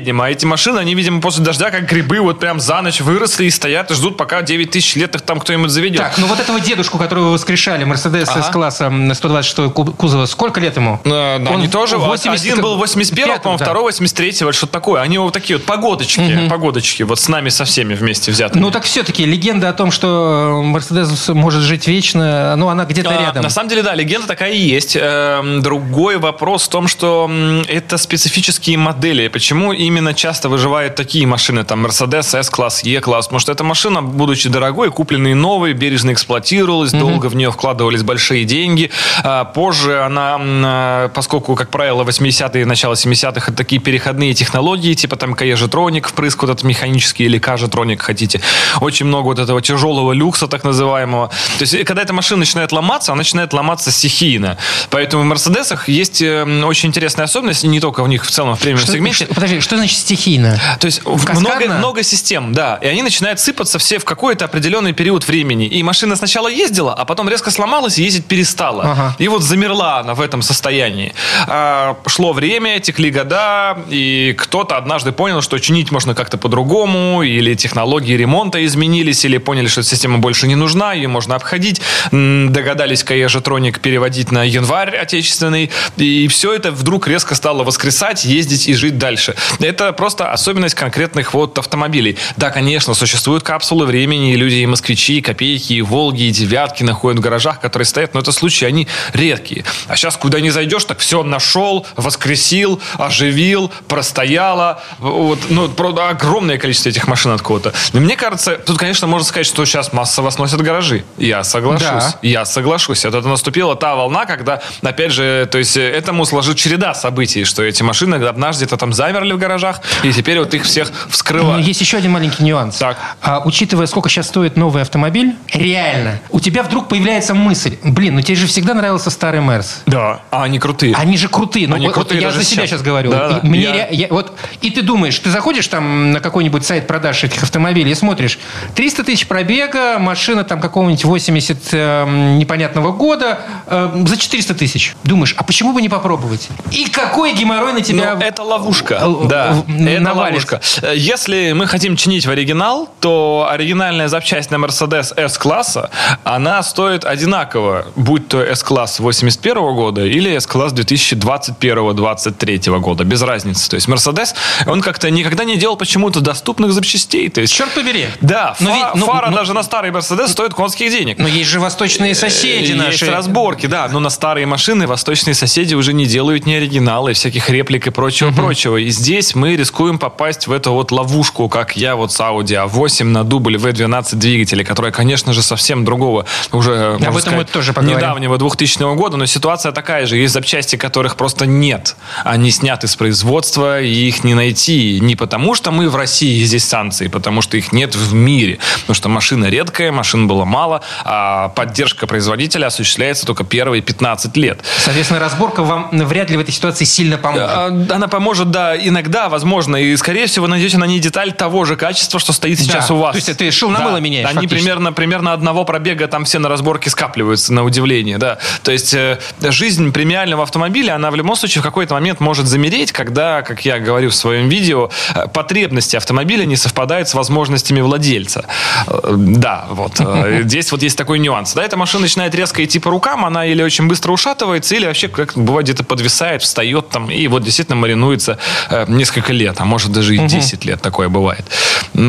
[0.09, 0.21] последним.
[0.21, 3.49] А эти машины, они, видимо, после дождя, как грибы, вот прям за ночь выросли и
[3.49, 5.97] стоят и ждут, пока 9 тысяч лет их там кто-нибудь заведет.
[6.01, 8.43] Так, ну вот этого дедушку, которого вы воскрешали, Мерседес Ага.
[8.43, 10.99] с-класса м, 126 ку- кузова, сколько лет ему?
[11.05, 11.97] Э, да, Он они тоже.
[11.97, 13.65] в 80 один был 81 пятом, по-моему, да.
[13.65, 15.01] второй 83 вот что-то такое.
[15.01, 18.59] Они вот такие вот погодочки, погодочки, вот с нами со всеми вместе взяты.
[18.59, 23.21] Ну так все-таки легенда о том, что Мерседес может жить вечно, ну она где-то А,
[23.21, 23.43] рядом.
[23.43, 24.95] На самом деле, да, легенда такая и есть.
[24.99, 27.29] Эм, Другой вопрос в том, что
[27.67, 29.27] это специфические модели.
[29.27, 33.27] Почему именно часто выживают такие машины, там Mercedes S-класс, E-класс?
[33.27, 38.45] Потому что эта машина, будучи дорогой, купленной новой, бережно эксплуатировалась, долго в нее вкладывались большие
[38.45, 38.89] деньги.
[39.23, 45.15] А Позже она, э, поскольку, как правило, 80-е, начало 70-х, это такие переходные технологии, типа
[45.15, 48.41] там Каежетроник, впрыск вот этот механический или Кажетроник хотите.
[48.81, 51.27] Очень много вот этого тяжелого люкса, так называемого.
[51.57, 54.57] То есть, когда эта машина начинает ломаться, она начинает ломаться стихийно.
[54.89, 58.59] Поэтому в Мерседесах есть э, очень интересная особенность, не только в них в целом в
[58.59, 59.25] премиум Что- сегменте.
[59.25, 60.59] что- подожди, что значит стихийно?
[60.79, 61.39] То есть Каскадно?
[61.39, 62.79] много, много систем, да.
[62.81, 65.65] И они начинают сыпаться все в какой-то определенный период времени.
[65.65, 68.83] И машина сначала ездила, а потом резко сломалась и ездить перестала.
[68.83, 69.15] Ага.
[69.19, 71.13] И вот замерла она в этом состоянии.
[71.47, 77.55] А, шло время, текли года, и кто-то однажды понял, что чинить можно как-то по-другому, или
[77.55, 81.81] технологии ремонта изменились, или поняли, что эта система больше не нужна, ее можно обходить.
[82.11, 88.73] Догадались Каежетроник переводить на январь отечественный, и все это вдруг резко стало воскресать, ездить и
[88.73, 89.35] жить дальше.
[89.59, 92.17] Это просто особенность конкретных вот автомобилей.
[92.37, 96.83] Да, конечно, существуют капсулы времени, и люди и москвичи, и копейки, и волги, и девятки
[96.83, 99.65] находят в гаражах, которые стоят, но это случаи, они редкие.
[99.87, 104.81] А сейчас куда не зайдешь, так все нашел, воскресил, оживил, простояло.
[104.99, 107.73] Вот, ну, правда, огромное количество этих машин откуда-то.
[107.93, 111.03] И Мне кажется, тут, конечно, можно сказать, что сейчас массово сносят гаражи.
[111.17, 111.81] Я соглашусь.
[111.81, 112.19] Да.
[112.21, 113.05] Я соглашусь.
[113.05, 117.63] Это наступила та волна, когда, опять же, то есть э, этому сложит череда событий, что
[117.63, 119.68] эти машины однажды где-то там замерли в гаражах,
[120.03, 121.65] и теперь вот их всех Но вскрывают.
[121.65, 122.77] есть еще один маленький нюанс.
[122.77, 122.97] Так.
[123.21, 128.21] А, учитывая, сколько сейчас стоит новый автомобиль, реально, у тебя вдруг появляется мысль, блин, ну
[128.21, 129.81] тебе же всегда нравился старый Мерс.
[129.85, 130.21] Да.
[130.31, 130.93] А они крутые.
[130.95, 131.67] Они же крутые.
[131.67, 132.69] Ну, Они вот, крутые я за себя сейчас.
[132.69, 133.11] сейчас говорю.
[133.11, 133.39] Да, да.
[133.43, 137.23] Мне Я- ре- я- вот, и ты думаешь, ты заходишь там на какой-нибудь сайт продаж
[137.23, 138.39] этих автомобилей и смотришь,
[138.75, 144.95] 300 тысяч пробега, машина там какого-нибудь 80 эм, непонятного года эм, за 400 тысяч.
[145.03, 146.47] Думаешь, а почему бы не попробовать?
[146.71, 148.15] И какой геморрой на тебя...
[148.15, 148.99] Ну, это ловушка.
[149.01, 150.55] э, Да, это навалится.
[150.55, 150.61] ловушка.
[150.81, 155.89] Э, Если мы хотим чинить в оригинал, то оригинальная запчасть на Mercedes S-класса,
[156.23, 163.69] она стоит одинаково, будь то S-класс 81 года или S-класс 2021-2023 года, без разницы.
[163.69, 164.33] То есть Mercedes,
[164.65, 167.29] он как-то никогда не делал почему-то доступных запчастей.
[167.29, 168.07] То есть, Черт побери.
[168.21, 171.17] да, Но фа- ведь- ну, фара ну- даже на старый Mercedes стоит конских денег.
[171.17, 173.05] Но есть же восточные соседи Э, наши.
[173.05, 173.87] Есть разборки, да.
[173.91, 178.77] Но на старые машины восточные соседи уже не делают ни оригиналы, всяких реплик и прочего-прочего.
[178.77, 183.05] И здесь мы рискуем попасть в эту вот ловушку, как я вот с Audi A8
[183.05, 187.73] на дубль V12 двигателя, которая, конечно же, совсем другого уже, можно этом мы сказать, тоже
[187.73, 187.97] поговорим.
[187.97, 190.17] недавнего 2000 года, но ситуация такая же.
[190.17, 191.95] Есть запчасти, которых просто нет.
[192.23, 194.99] Они сняты с производства, и их не найти.
[194.99, 198.59] Не потому, что мы в России, здесь санкции, потому что их нет в мире.
[198.81, 204.59] Потому что машина редкая, машин было мало, а поддержка производителя осуществляется только первые 15 лет.
[204.77, 207.49] Соответственно, разборка вам вряд ли в этой ситуации сильно поможет.
[207.49, 209.75] А, Она поможет, да, иногда Да, возможно.
[209.75, 212.93] И, скорее всего, найдете на ней деталь того же качества, что стоит сейчас Да.
[212.95, 213.11] у вас.
[213.11, 213.85] То есть ты шил на Да.
[213.85, 214.55] мыло меняешь, Они фактически.
[214.63, 218.39] примерно, примерно одного пробега там все на разборке скапливаются, на удивление, да.
[218.63, 222.91] То есть э, жизнь премиального автомобиля, она в любом случае в какой-то момент может замереть,
[222.91, 228.45] когда, как я говорю в своем видео, э, потребности автомобиля не совпадают с возможностями владельца.
[228.87, 229.99] Э, Да, вот.
[229.99, 231.53] э, Здесь вот есть такой нюанс.
[231.53, 235.07] Да, эта машина начинает резко идти по рукам, она или очень быстро ушатывается, или вообще,
[235.07, 238.37] как бывает, где-то подвисает, встает там, и вот действительно маринуется
[238.71, 238.85] э,
[239.19, 241.45] несколько лет, а может даже и 10 лет такое бывает.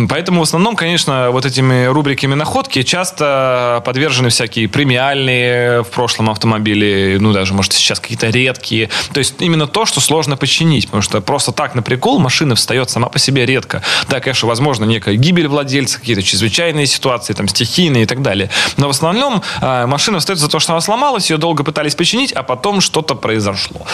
[0.09, 7.19] Поэтому в основном, конечно, вот этими рубриками находки часто подвержены всякие премиальные в прошлом автомобили,
[7.21, 8.89] ну даже, может, сейчас какие-то редкие.
[9.13, 12.91] То есть именно то, что сложно починить, потому что просто так на прикол машина встает
[12.91, 13.83] сама по себе редко.
[14.09, 18.51] Да, конечно, возможно, некая гибель владельца, какие-то чрезвычайные ситуации, там, стихийные и так далее.
[18.77, 22.33] Но в основном э, машина встает за то, что она сломалась, ее долго пытались починить,
[22.33, 23.87] а потом что-то произошло.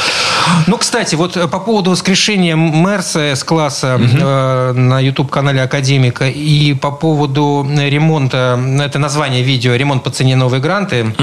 [0.66, 2.56] Ну, кстати, вот э, по поводу воскрешения
[3.06, 10.10] Мерса С-класса э, на YouTube-канале Академика и по поводу ремонта, это название видео «Ремонт по
[10.10, 11.14] цене новой гранты»,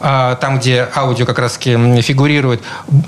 [0.00, 2.62] а, там, где аудио как раз фигурирует,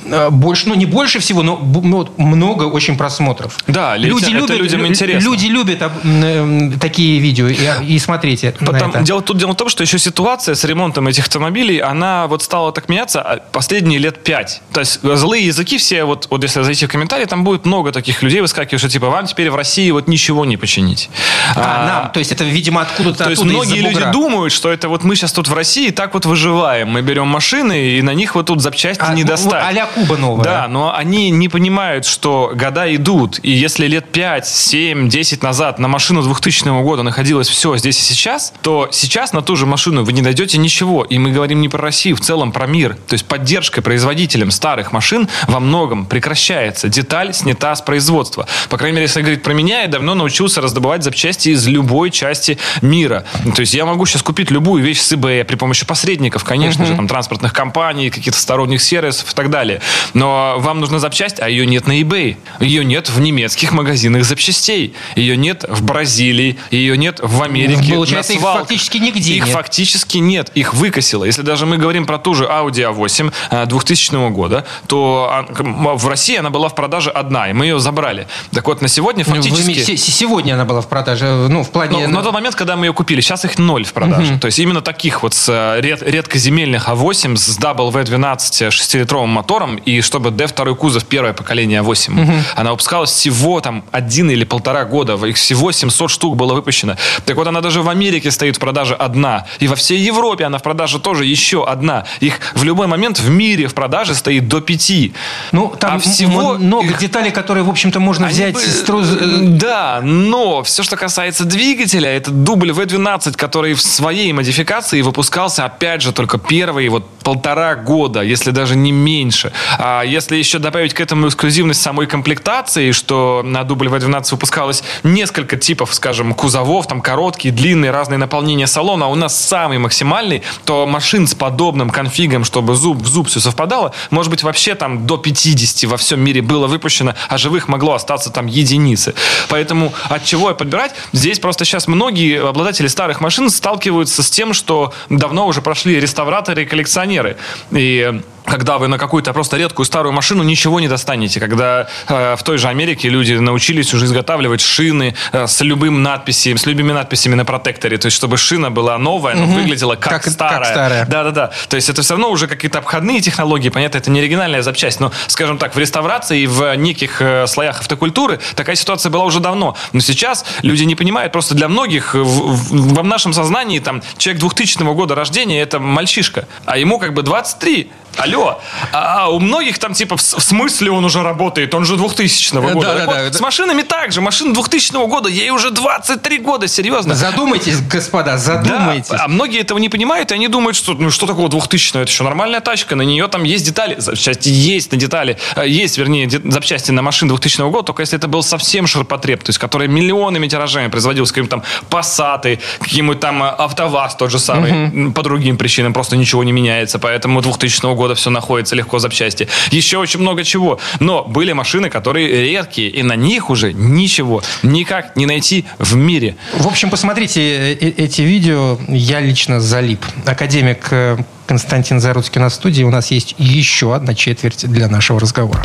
[0.05, 3.59] э, больше, ну, не больше всего, но ну, много очень просмотров.
[3.67, 5.25] Да, люди- это людям лю- интересно.
[5.29, 9.01] Люди любят э, такие видео и, и смотрите Потом, это.
[9.01, 12.73] дело, тут дело в том, что еще ситуация с ремонтом этих автомобилей, она вот стала
[12.73, 14.63] так меняться а, последние лет пять.
[14.73, 18.12] То есть злые языки все, вот, вот если зайти в комментарии, там будет много таких
[18.21, 21.09] людей выскакивают, что типа вам теперь в России вот ничего не починить.
[21.57, 25.05] А, нам, то есть это, видимо, откуда-то То есть многие люди думают, что это вот
[25.05, 26.89] мы сейчас тут в России так вот выживаем.
[26.91, 29.63] Мы берем машины, и на них вот тут запчасти А, не ну, достать.
[29.65, 30.45] а-ля Куба новая.
[30.45, 33.39] Да, но они не понимают, что года идут.
[33.43, 38.03] И если лет 5, 7, 10 назад на машину 2000 года находилось все здесь и
[38.03, 41.05] сейчас, то сейчас на ту же машину вы не дойдете ничего.
[41.05, 42.97] И мы говорим не про Россию, в целом про мир.
[43.07, 46.89] То есть поддержка производителям старых машин во многом прекращается.
[46.89, 48.47] Деталь снята с производства.
[48.69, 52.59] По крайней мере, если говорить про меня, я давно научился раздобывать запчасти из любой части
[52.81, 53.25] мира.
[53.55, 56.97] То есть я могу сейчас купить любую вещь с eBay при помощи посредников, конечно же,
[56.97, 59.81] там, транспортных компаний, каких-то сторонних сервисов и так далее.
[60.15, 62.37] Но вам нужна запчасть, а ее нет на eBay.
[62.59, 64.95] Ее нет в немецких магазинах запчастей.
[65.15, 67.95] Ее нет в Бразилии, ее нет в Америке.
[67.95, 69.55] Получается, на их фактически нигде Их нет.
[69.55, 70.51] фактически нет.
[70.57, 71.25] Их выкосило.
[71.25, 76.37] Если даже мы говорим про ту же Audi A8 э, 2000 года, то в России
[76.37, 78.27] она была в продаже одна, и мы ее забрали.
[78.53, 79.97] Так вот, на сегодня Ну, вы фактически...
[79.97, 82.07] се- Сегодня она была в продаже, ну, в плане...
[82.09, 84.39] Ну, на тот момент, когда мы ее купили, сейчас их ноль в продаже.
[84.39, 90.01] То есть именно таких вот с э, ред- редкоземельных А8 с W12 6-литровым мотором и
[90.01, 92.43] чтобы D2 кузов первое поколение А8.
[92.57, 95.15] Она выпускалась всего там один или полтора года.
[95.27, 96.97] Их всего 700 штук было выпущено.
[97.27, 99.45] Так вот, она даже в Америке стоит в продаже одна.
[99.61, 102.05] И во всей Европе она в продаже тоже еще одна.
[102.21, 105.13] Их в любой момент в мире в продаже стоит до пяти.
[105.53, 108.55] Ну, там а всего много их- деталей, которые, в общем-то, можно они взять...
[108.55, 113.81] бы- с тру- э, Да, но все, что касается двигателя, это дубль V12, который в
[113.81, 119.53] своей модификации выпускался, опять же, только первые вот полтора года, если даже не меньше.
[119.79, 125.57] А если еще добавить к этому эксклюзивность самой комплектации, что на дубль V12 выпускалось несколько
[125.57, 130.87] типов, скажем, кузовов, там короткие, длинные, разные наполнения салона, а у нас самый максимальный, то
[130.87, 135.17] машин с подобным конфигом, чтобы зуб в зуб все совпадало, может быть, вообще там до
[135.17, 139.15] 50 во всем мире было выпущено, а живых могло остаться там единицы.
[139.49, 140.93] Поэтому от чего я подбирать?
[141.13, 146.63] Здесь просто сейчас многие обладатели старых машин сталкиваются с тем, что давно уже прошли реставраторы
[146.63, 147.37] и коллекционеры.
[147.71, 152.43] И когда вы на какую-то просто редкую старую машину ничего не достанете, когда э, в
[152.43, 157.35] той же Америке люди научились уже изготавливать шины э, с любым надписями, с любыми надписями
[157.35, 160.65] на протекторе, то есть чтобы шина была новая, но выглядела как, Как- как старая.
[160.71, 161.07] старая.
[161.07, 161.51] Да-да-да.
[161.69, 165.13] То есть это все равно уже какие-то обходные технологии, понятно, это не оригинальная запчасть, но,
[165.29, 169.77] скажем так, в реставрации и в неких э, слоях автокультуры такая ситуация была уже давно.
[169.93, 174.41] Но сейчас люди не понимают, просто для многих в, в- в нашем сознании там человек
[174.41, 177.91] 2000 года рождения это мальчишка, а ему как бы 23.
[178.17, 178.61] Алло.
[178.93, 182.75] А, а у многих там типа в, смысле он уже работает, он же 2000 года.
[182.75, 183.33] Да, Так да, вот, да.
[183.33, 184.21] С машинами так же.
[184.21, 187.15] Машина 2000 года, ей уже 23 года, серьезно.
[187.15, 189.11] Задумайтесь, господа, Да, задумайтесь.
[189.11, 192.23] а многие этого не понимают, и они думают, что ну что такого 2000 это еще
[192.25, 196.91] нормальная тачка, на нее там есть детали, запчасти есть на детали, э, есть, вернее, запчасти
[196.91, 200.89] на машин 2000 года, только если это был совсем ширпотреб, то есть который миллионными тиражами
[200.89, 205.93] производился, каким-то там Passat, каким-нибудь там э, АвтоВАЗ тот же самый, м, по другим причинам
[205.93, 209.49] просто ничего не меняется, поэтому 2000 года все находится легко запчасти.
[209.71, 215.17] Еще очень много чего, но были машины, которые редкие, и на них уже ничего никак
[215.17, 216.37] не найти в мире.
[216.55, 218.79] В общем, посмотрите э- э- эти видео.
[218.89, 220.05] Я лично залип.
[220.27, 222.83] Академик э, Константин Заруцкий на студии.
[222.83, 225.63] У нас есть еще одна четверть для нашего разговора.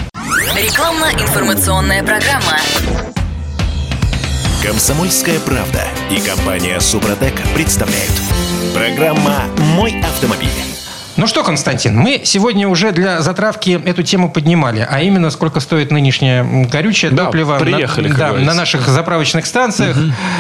[0.55, 2.57] Рекламно-информационная программа.
[4.63, 8.11] Комсомольская правда и компания Супротек представляют.
[8.73, 9.43] Программа
[9.75, 10.49] «Мой автомобиль».
[11.17, 15.89] Ну что, Константин, мы сегодня уже для затравки эту тему поднимали, а именно сколько стоит
[15.89, 18.53] нынешнее горючее Да, топливо приехали, на, да, говорится.
[18.53, 19.97] на наших заправочных станциях.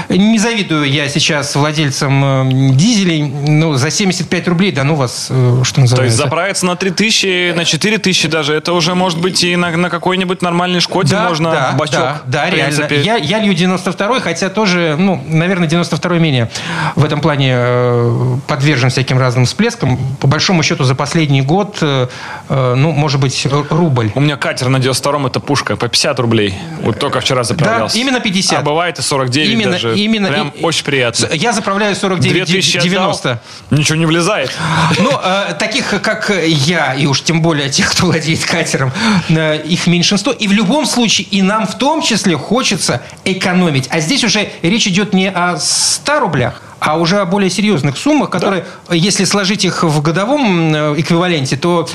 [0.07, 3.23] Не завидую я сейчас владельцам э, дизелей.
[3.23, 6.03] Ну, за 75 рублей, да ну вас, э, что То называется.
[6.03, 10.43] есть заправиться на 3000, на 4000 даже, это уже может быть и на, на какой-нибудь
[10.43, 11.99] нормальной Шкоде да, можно да, бачок.
[11.99, 12.87] Да, да, реально.
[12.93, 16.51] Я, я лью 92-й, хотя тоже, ну, наверное, 92-й менее
[16.95, 19.97] в этом плане э, подвержен всяким разным всплескам.
[20.19, 22.07] По большому счету за последний год, э,
[22.49, 24.11] э, ну, может быть, рубль.
[24.15, 26.53] У меня катер на 92-м, это пушка, по 50 рублей.
[26.81, 27.95] Вот только вчера заправлялся.
[27.95, 28.59] Да, именно 50.
[28.59, 29.97] А бывает и 49 Именно, даже.
[29.97, 30.27] именно.
[30.27, 31.29] Прям И- очень приятно.
[31.33, 33.29] Я заправляю 49 2000 90.
[33.31, 33.41] отдал,
[33.79, 34.51] ничего не влезает.
[34.99, 38.91] Ну, э, таких, как я, и уж тем более тех, кто владеет катером,
[39.29, 40.31] э, их меньшинство.
[40.33, 43.87] И в любом случае, и нам в том числе хочется экономить.
[43.89, 48.29] А здесь уже речь идет не о 100 рублях, а уже о более серьезных суммах,
[48.29, 51.87] которые, если сложить их в годовом э, эквиваленте, то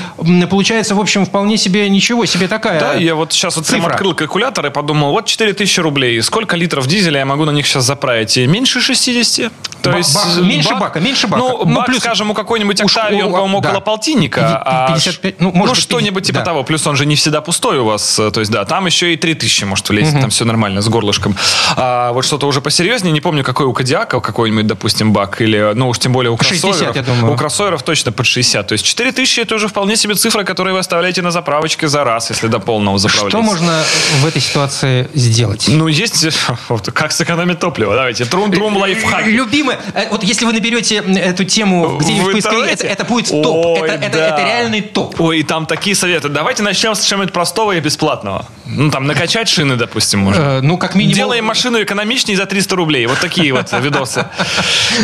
[0.49, 3.91] получается, в общем, вполне себе ничего себе такая Да, я вот сейчас вот цифра.
[3.91, 7.85] открыл калькулятор и подумал, вот 4000 рублей, сколько литров дизеля я могу на них сейчас
[7.85, 8.37] заправить?
[8.37, 9.51] И меньше 60?
[9.81, 11.43] То Ба- есть бак- меньше бака, меньше бака.
[11.43, 13.69] Ну, Ну, бак, плюс- скажем, у какой-нибудь Октавии, он, по-моему, да.
[13.69, 14.61] около полтинника.
[14.65, 16.45] а 55, ну, может быть, что-нибудь 50, типа да.
[16.45, 16.63] того.
[16.63, 18.17] Плюс он же не всегда пустой у вас.
[18.19, 21.35] э, То есть, да, там еще и 3000 может влезть, там все нормально, с горлышком.
[21.75, 25.89] А вот что-то уже посерьезнее, не помню, какой у Кадиака какой-нибудь, допустим, бак, или, ну
[25.89, 26.95] уж тем более у 60, кроссоверов.
[26.95, 27.33] я думаю.
[27.33, 28.67] У кроссоверов точно под 60.
[28.67, 32.29] То есть 4000 это уже вполне себе цифра, которую вы оставляете на заправочке за раз,
[32.29, 33.37] если до полного заправляете.
[33.37, 33.83] Что можно
[34.21, 35.65] в этой ситуации сделать?
[35.67, 36.25] Ну, есть...
[36.69, 37.95] вот, как сэкономить топливо?
[37.95, 38.25] Давайте.
[38.25, 39.27] Трум-трум лайфхак.
[39.27, 39.75] Любимый.
[39.93, 43.79] Э, Вот если вы наберете эту тему где-нибудь в поисковике, это, это будет топ.
[43.81, 44.27] Ой, это, это- да.
[44.29, 45.19] это реальный топ.
[45.21, 46.29] Ой, и там такие советы.
[46.29, 48.45] Давайте начнем с чего-нибудь простого и бесплатного.
[48.65, 50.41] Ну, там, накачать шины, допустим, можно.
[50.41, 51.15] Э, ну, как минимум...
[51.15, 53.05] Делаем машину экономичнее за 300 рублей.
[53.05, 54.25] Вот такие вот видосы.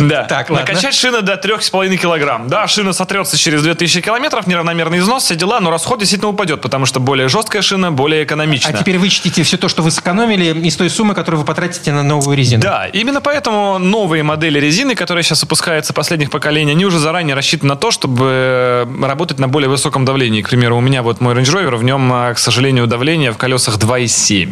[0.02, 0.24] Да.
[0.30, 0.66] Так, ладно.
[0.68, 2.48] Накачать шины до 3,5 килограмм.
[2.48, 6.86] Да, шина сотрется через 2000 километров, неравномерный износ, все дела, но расход действительно упадет, потому
[6.86, 8.72] что более жесткая шина, более экономична.
[8.74, 12.04] А теперь вычтите все то, что вы сэкономили из той суммы, которую вы потратите на
[12.04, 12.62] новую резину.
[12.62, 17.70] Да, именно поэтому новые модели резины, которые сейчас выпускаются последних поколений, они уже заранее рассчитаны
[17.70, 20.42] на то, чтобы э, работать на более высоком давлении.
[20.42, 23.38] К примеру, у меня вот мой Range Rover, в нем, э, к сожалению, давление в
[23.38, 24.50] колесах 2,7.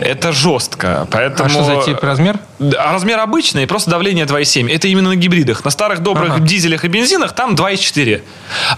[0.00, 1.06] Это жестко.
[1.10, 1.48] Поэтому...
[1.48, 2.38] А что за тип размер?
[2.78, 4.70] А размер обычный, просто давление 2,7.
[4.72, 5.64] Это именно на гибридах.
[5.64, 6.40] На старых добрых Ага.
[6.46, 8.22] дизелях и бензинах там 2,4.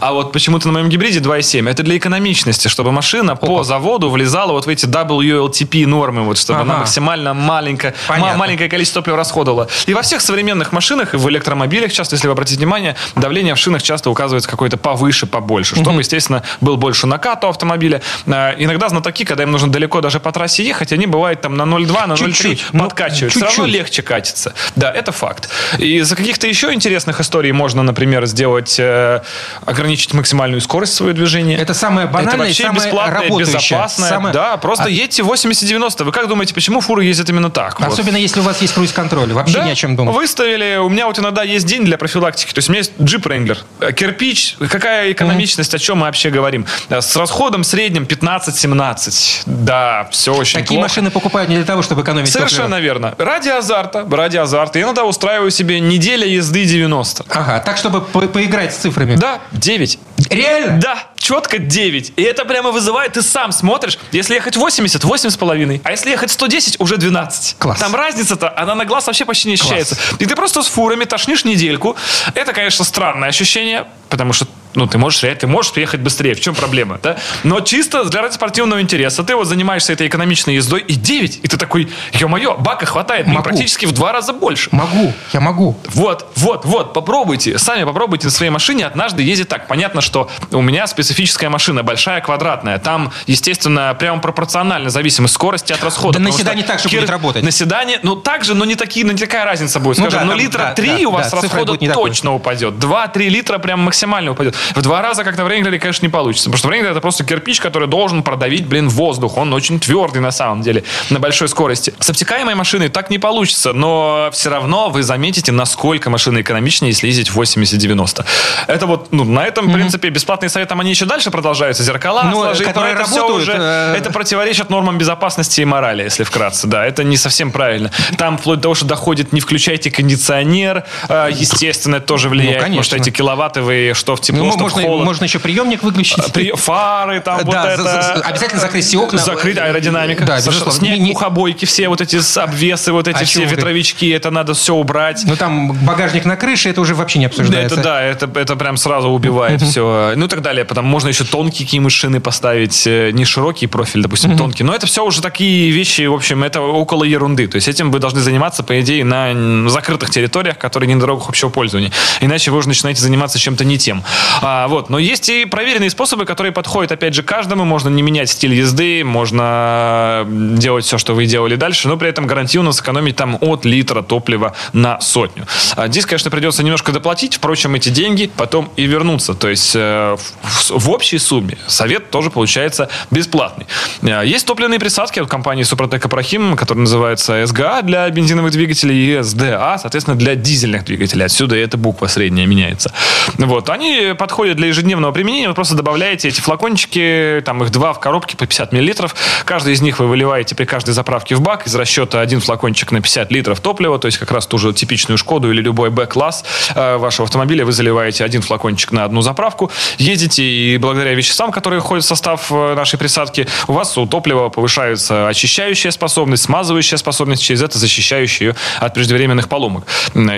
[0.00, 1.68] А вот почему-то на моем гибриде 2,7.
[1.70, 6.60] Это для экономичности, чтобы машина по заводу влезала вот в эти WLTP нормы, вот, чтобы
[6.60, 6.80] она Ага.
[6.80, 9.68] максимально маленькая, ма- маленькое количество топлива расходовала.
[9.86, 13.58] И во всех современных машинах, и в электромобилях часто, если вы обратите внимание, давление в
[13.58, 18.02] шинах часто указывается какое-то повыше, побольше, чтобы, естественно, был больше накат у автомобиля.
[18.26, 21.62] А, Иногда знатоки, когда им нужно далеко даже по трассе ехать, они бывают там на
[21.62, 22.64] 0,2, на 0,3 Чуть-чуть.
[22.72, 23.32] Ну, подкачивают.
[23.32, 23.74] Все равно чуть-чуть.
[23.74, 24.54] легче катится.
[24.76, 25.48] Да, это факт.
[25.78, 29.20] И из каких-то еще интересных историй можно, например, сделать, э,
[29.66, 31.56] ограничить максимальную скорость своего движения.
[31.56, 34.08] Это самое банальное Это и вообще самое бесплатное, безопасное.
[34.08, 36.04] Самое- Да, просто А- едьте 80-90.
[36.04, 37.80] Вы как думаете, почему фуры ездят именно так?
[37.80, 37.88] Вот.
[37.92, 39.32] Особенно если у вас есть круиз-контроль.
[39.32, 40.14] Вообще Да, ни о чем думать.
[40.14, 40.76] Выставили.
[40.76, 42.52] У меня вот иногда есть день для профилактики.
[42.52, 43.58] То есть у меня есть джип Wrangler.
[43.92, 44.56] Кирпич.
[44.70, 46.66] Какая экономичность, о чем мы вообще говорим?
[46.88, 49.42] Э, С расходом средним 15-17.
[49.46, 50.82] Да, все очень Такие плохо.
[50.82, 52.80] машины покупают не для того, чтобы экономить Совершенно топливо.
[52.80, 53.14] верно.
[53.18, 54.78] Ради азарта, ради азарта.
[54.90, 57.24] Я иногда устраиваю себе неделя езды 90.
[57.28, 59.14] Ага, так, чтобы по- поиграть с цифрами.
[59.14, 60.00] Да, 9.
[60.30, 60.80] Реально?
[60.80, 62.14] Да, четко 9.
[62.16, 65.80] И это прямо вызывает, ты сам смотришь, если ехать 80, 8,5.
[65.84, 67.56] А если ехать 110, уже 12.
[67.58, 67.78] Класс.
[67.78, 69.96] Там разница-то, она на глаз вообще почти не ощущается.
[70.18, 71.96] И ты просто с фурами тошнишь недельку.
[72.34, 76.34] Это, конечно, странное ощущение, потому что ну, ты можешь, реально- ты можешь приехать быстрее.
[76.34, 77.16] В чем проблема, да?
[77.42, 81.40] Но чисто для ради спортивного интереса ты вот занимаешься этой экономичной ездой и 9.
[81.42, 83.26] И ты такой, ё-моё, бака хватает.
[83.26, 83.42] Могу.
[83.42, 84.68] практически в два раза больше.
[84.72, 85.76] Могу, я могу.
[85.88, 87.58] Вот, вот, вот, попробуйте.
[87.58, 89.66] Сами попробуйте на своей машине однажды ездить так.
[89.66, 92.78] Понятно, что у меня специфическая машина, большая, квадратная.
[92.78, 96.18] Там, естественно, прямо пропорционально зависимость скорости от расхода.
[96.18, 97.42] Да на седане так же будет работать.
[97.42, 99.98] На седане, ну так же, но не, такие, но не такая разница будет.
[99.98, 101.88] Ну Скажем, да, ну там, литра да, 3 да, у вас да, расхода такой.
[101.88, 102.74] точно упадет.
[102.74, 104.54] 2-3 литра прям максимально упадет.
[104.74, 106.48] В два раза как-то в Wrangler, конечно, не получится.
[106.50, 109.36] Потому что Wrangler это просто кирпич, который должен продавить, блин, воздух.
[109.36, 111.92] Он очень твердый на самом деле, на большой скорости.
[111.98, 117.08] С обтекаемой машиной так не получится, но все равно вы заметите, насколько машина экономичнее, если
[117.08, 118.24] ездить 80-90.
[118.68, 122.42] Это вот, ну, на этом, в принципе, бесплатные советы, они еще дальше продолжаются зеркала Ну,
[122.42, 126.66] сложить, которые это все работают, уже, э, это противоречит нормам безопасности и морали, если вкратце,
[126.66, 127.90] да, это не совсем правильно.
[128.18, 132.64] Там вплоть до того, что доходит, не включайте кондиционер, э, естественно, это тоже влияет, Ну,
[132.66, 133.10] потому что конечно.
[133.10, 135.04] эти киловатты вы что в тепло, Ну, что в можно, холод.
[135.04, 136.32] можно еще приемник выключить.
[136.32, 138.20] При- фары, там вот Да, за- за- это...
[138.28, 139.18] обязательно закрыть все окна.
[139.18, 140.24] Закрыть аэродинамика.
[140.24, 140.72] Да, безусловно.
[140.72, 143.46] Снять Не- не- мухобойки, все вот эти обвесы, вот эти А все ты?
[143.54, 145.22] ветровички, это надо все убрать.
[145.26, 147.74] Ну, там багажник на крыше, это уже вообще не Да, обсуждается.
[147.76, 150.12] это да, это, это прям сразу убивает все.
[150.16, 150.64] Ну и так далее.
[150.64, 154.64] Потом можно еще тонкие какие шины поставить, э, не широкий профиль, допустим, тонкий.
[154.64, 157.46] Но это все уже такие вещи, в общем, это около ерунды.
[157.46, 161.28] То есть этим вы должны заниматься, по идее, на закрытых территориях, которые не на дорогах
[161.28, 161.92] общего пользования.
[162.20, 164.02] Иначе вы уже начинаете заниматься чем-то не тем.
[164.42, 164.90] А, вот.
[164.90, 167.64] Но есть и проверенные способы, которые подходят, опять же, каждому.
[167.64, 172.26] Можно не менять стиль езды, можно делать все, что вы делали дальше, но при этом
[172.26, 175.46] гарантированно сэкономить там от литра топлива на сотню.
[175.76, 179.34] А здесь, конечно, придется немножко доплатить, впрочем, эти деньги потом и вернутся.
[179.34, 183.66] То есть э, в, в общей сумме совет тоже получается бесплатный.
[184.02, 189.22] Э, Есть топливные присадки от компании Супротек Апрахим, которые называются СГА для бензиновых двигателей и
[189.22, 191.26] СДА, соответственно, для дизельных двигателей.
[191.26, 192.92] Отсюда эта буква средняя меняется.
[193.36, 193.68] Вот.
[193.68, 195.48] Они подходят для ежедневного применения.
[195.48, 199.14] Вы просто добавляете эти флакончики, там их два в коробке по 50 миллилитров.
[199.44, 201.66] Каждый из них вы выливаете при каждой заправке в бак.
[201.66, 205.18] Из расчета один флакончик на 50 литров топлива, то есть как раз ту же типичную
[205.18, 207.66] Шкоду или любой Б-класс э, вашего автомобиля.
[207.66, 212.50] Вы заливаете один флакончик на одну заправку, едете, и благодаря веществам, которые входят в состав
[212.50, 218.48] э, нашей присадки, у вас у топлива повышается очищающая способность, смазывающая способность, через это защищающая
[218.48, 219.84] ее от преждевременных поломок.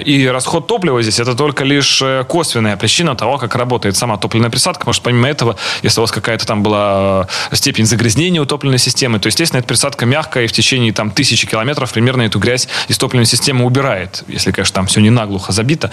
[0.04, 4.50] И расход топлива здесь это только лишь э, косвенная причина того, как работает сама топливная
[4.50, 8.46] присадка, потому что помимо этого, если у вас какая-то там была э, степень загрязнения у
[8.46, 12.38] топливной системы, то, естественно, эта присадка мягкая, и в течение там тысячи километров примерно эту
[12.38, 15.90] грязь из топливной системы убирает, если, конечно, там все не наглухо забито.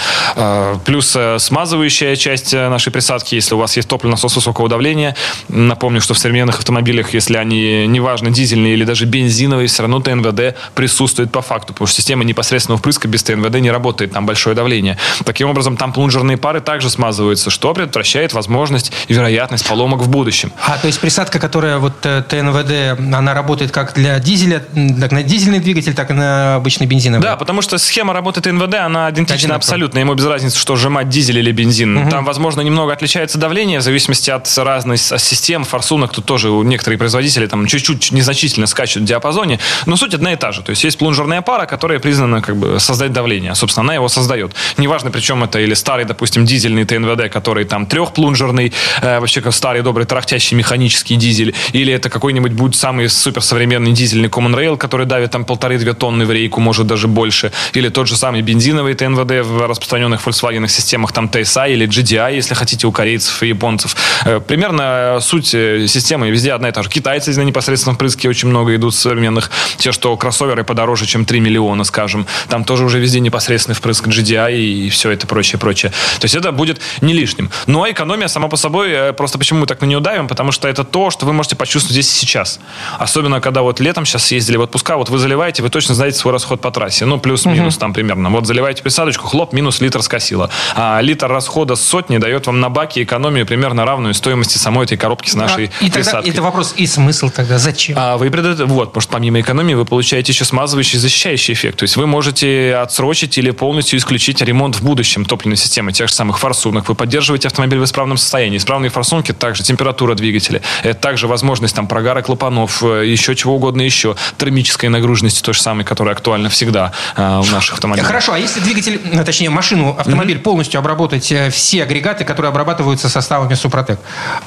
[0.86, 5.16] Плюс смазывающая часть нашей присадки, если у вас есть топливный высокого давления,
[5.48, 10.56] напомню, что в современных автомобилях, если они, неважно, дизельные или даже бензиновые, все равно ТНВД
[10.76, 14.98] присутствует по факту, потому что система непосредственного впрыска без ТНВД не работает, там большое давление.
[15.26, 20.52] Таким образом, там плунжерные пары также смазываются, что предотвращает возможность и вероятность поломок в будущем.
[20.66, 24.64] А, то есть присадка, которая вот э, ТНВД, она работает как для дизеля,
[25.00, 27.24] так на дизельный двигатель, так и на обычный бензиновый.
[27.24, 29.56] Да, потому что схема работы ТНВД, она идентична Одинаково.
[29.58, 30.00] абсолютно.
[30.00, 32.10] Ему без разницы, что сжимать дизель или бензин.
[32.10, 36.12] Там, возможно, немного отличается давление в зависимости от разных систем, форсунок.
[36.12, 39.60] Тут тоже некоторые производители там чуть-чуть незначительно скачут в диапазоне.
[39.86, 40.62] Но суть одна и та же.
[40.62, 43.55] То есть есть плунжерная пара, которая признана как бы создать давление.
[43.55, 44.53] Собственно, она его создает.
[44.78, 49.82] Неважно, причем это или старый, допустим, дизельный ТНВД, который там трехплунжерный, э, вообще как старый
[49.82, 55.32] добрый трахтящий механический дизель, или это какой-нибудь будет самый суперсовременный дизельный Common Rail, который давит
[55.32, 59.68] там полторы-две тонны в рейку, может даже больше, или тот же самый бензиновый ТНВД в
[59.68, 63.95] распространенных Volkswagen системах, там TSI или GDI, если хотите, у корейцев и японцев.
[64.26, 66.89] Э, Примерно э, суть э, системы везде одна и та же.
[66.89, 69.52] Китайцы на непосредственном впрыске очень много идут современных.
[69.78, 72.26] Те, что кроссоверы подороже, чем 3 миллиона, скажем.
[72.47, 75.91] Там тоже уже везде непосредственный впрыск GDI и все это прочее, прочее.
[76.20, 77.50] То есть это будет не лишним.
[77.68, 80.84] Но экономия сама по собой, просто почему мы так на нее давим, потому что это
[80.84, 82.60] то, что вы можете почувствовать здесь и сейчас.
[82.97, 86.34] Особенно, когда вот летом сейчас ездили в отпуска, вот вы заливаете, вы точно знаете свой
[86.34, 87.06] расход по трассе.
[87.06, 88.30] Ну, плюс-минус там примерно.
[88.30, 90.50] Вот заливаете присадочку, хлоп, минус литр скосило.
[90.76, 94.98] А литр расхода с сотни дает вам на баке экономию примерно равную стоимости самой этой
[94.98, 97.96] коробки с нашей А, и тогда это вопрос, и смысл тогда, зачем?
[97.98, 101.80] А вы предо- вот, потому что помимо экономии вы получаете еще смазывающий защищающий эффект.
[101.80, 106.14] То есть вы можете отсрочить или полностью исключить ремонт в будущем топливной системы тех же
[106.14, 106.88] самых форсунок.
[106.88, 108.58] Вы поддерживаете автомобиль в исправном состоянии.
[108.58, 110.62] Исправные форсунки также температура двигателя.
[110.84, 114.16] Это также возможность там прогара клапанов, э, еще чего угодно еще.
[114.38, 118.08] Термической нагруженности то же самое, которая актуальна всегда э, в наших автомобилях.
[118.08, 123.10] Хорошо, а если двигатель, ну, точнее машину, автомобиль полностью обработать э, все агрегаты, которые обрабатываются
[123.10, 124.00] составами Супротек,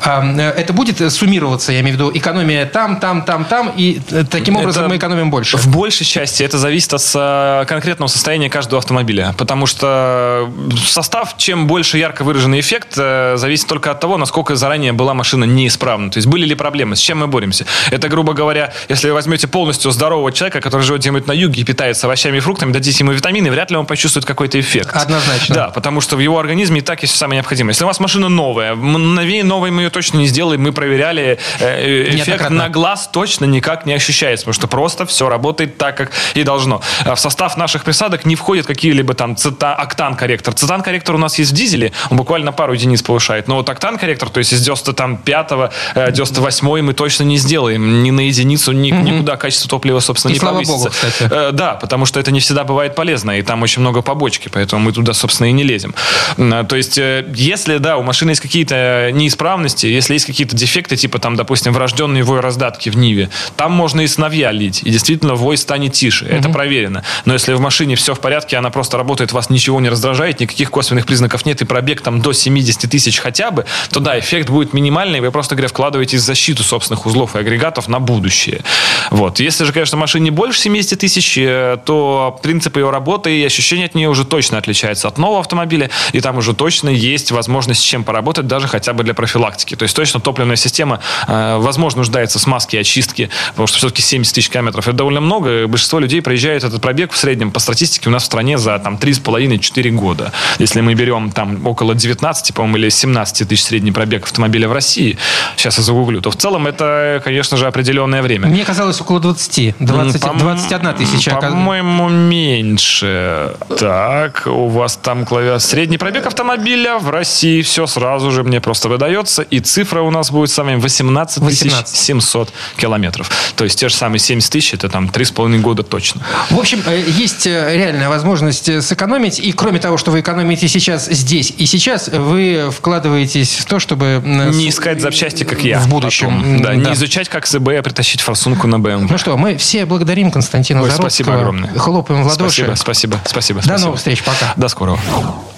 [0.05, 4.01] а, э, это будет суммироваться, я имею в виду, экономия там, там, там, там, и
[4.11, 5.57] э, таким образом Это мы экономим больше?
[5.57, 9.35] В большей части это зависит от э, конкретного состояния каждого автомобиля.
[9.39, 10.51] Потому что
[10.87, 16.11] состав, чем больше ярко выраженный эффект, зависит только от того, насколько заранее была машина неисправна.
[16.11, 17.67] То есть были ли проблемы, с чем мы боремся.
[17.91, 21.65] Это, грубо говоря, если вы возьмете полностью здорового человека, который живет где-нибудь на юге и
[21.65, 24.91] питается овощами и фруктами, дадите ему витамины, вряд ли он почувствует какой-то эффект.
[24.95, 25.55] Однозначно.
[25.55, 27.71] Да, потому что в его организме и так есть все самое необходимое.
[27.71, 28.75] Если у вас машина новая,
[29.23, 33.45] мгновение новой мы ее точно не сделаем, мы проверяли, э, э, эффект на глаз точно
[33.45, 36.81] никак не ощущается, потому что просто все работает так, как и должно.
[37.05, 40.55] А В состав наших присадок не входят какие-либо там цита, октан-корректор.
[40.55, 43.49] Цитан-корректор у нас есть в дизеле, он буквально пару единиц повышает.
[43.49, 48.03] Но вот октан-корректор, то есть из 95-го, э, 98 мы точно не сделаем.
[48.03, 50.79] Ни на единицу, ни, никуда качество топлива, собственно, И не слава повысится.
[50.79, 51.29] богу, кстати.
[51.31, 54.83] Э, Да, потому что это не всегда бывает полезно, и там очень много побочки, поэтому
[54.83, 55.95] мы туда, собственно, и не лезем.
[56.37, 61.19] То есть, э, если, да, у машины есть какие-то неисправности, если есть какие-то дефекты, типа
[61.19, 65.57] там, допустим, врожденные вой раздатки в Ниве, там можно и сновья лить, и действительно вой
[65.57, 66.27] станет тише.
[66.27, 67.05] Это проверено.
[67.25, 70.71] Но если в машине все в порядке, она просто работает, вас ничего не раздражает, никаких
[70.71, 74.73] косвенных признаков нет, и пробег там до 70 тысяч хотя бы, то да, эффект будет
[74.73, 78.63] минимальный, вы просто, говоря, вкладываете защиту собственных узлов и агрегатов на будущее.
[79.11, 79.41] Вот.
[79.41, 83.95] Если же, конечно, машине больше 70 тысяч, э, то принцип ее работы и ощущения от
[83.95, 88.05] нее уже точно отличаются от нового автомобиля, и там уже точно есть возможность с чем
[88.05, 89.75] поработать, даже хотя бы для профилактики.
[89.77, 94.03] То есть точно топливная система, э, возможно, нуждается в смазке и очистке, потому что все-таки
[94.03, 95.67] 70 тысяч километров это довольно много.
[95.67, 98.97] Большинство людей проезжает этот пробег в среднем по статистике у нас в стране за там
[98.97, 100.33] 3,5-4 года.
[100.59, 105.19] Если мы берем там около 19, по-моему, или 17 тысяч средний пробег автомобиля в России,
[105.57, 108.49] сейчас я загуглю, то в целом это, конечно же, определенное время.
[108.49, 109.77] Мне казалось около 20.
[109.79, 111.31] 20 По- 21 тысяча.
[111.37, 113.55] По-моему, меньше.
[113.79, 115.59] Так, у вас там клавиатура.
[115.59, 117.63] Средний пробег автомобиля в России.
[117.63, 119.43] Все сразу же мне просто выдается.
[119.43, 121.97] И цифра у нас будет с вами 18 18.
[121.97, 123.31] 700 километров.
[123.57, 126.23] То есть те же самые 70 тысяч, это там 3,5 года точно.
[126.51, 129.39] В общем, э, есть э, реальная возможность э, сэкономить.
[129.39, 134.21] И кроме того, что вы экономите сейчас здесь и сейчас, вы вкладываетесь в то, чтобы...
[134.25, 135.79] Не искать запчасти, как я.
[135.81, 136.37] В будущем.
[136.39, 136.63] потом.
[136.63, 136.75] Да, Да.
[136.75, 139.07] не изучать, как с eBay притащить форсунку на BMW.
[139.11, 141.09] Ну что, мы все благодарим Константина Ой, Заровского.
[141.09, 141.71] спасибо огромное.
[141.79, 142.63] Хлопаем в ладоши.
[142.77, 143.61] Спасибо, спасибо, спасибо.
[143.61, 143.87] До спасибо.
[143.87, 144.53] новых встреч, пока.
[144.57, 144.99] До скорого.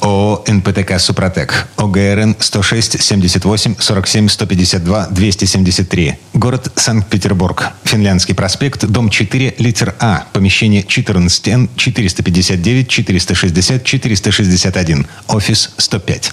[0.00, 1.66] ООО «НПТК Супротек».
[1.76, 6.16] ОГРН 106 78 47 152 273.
[6.34, 7.72] Город Санкт-Петербург.
[7.84, 10.24] Финляндский проспект, дом 4, литер А.
[10.32, 15.06] Помещение 14Н 459 460 461.
[15.28, 16.32] Офис 105.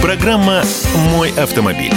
[0.00, 0.64] Программа
[1.12, 1.92] «Мой автомобиль».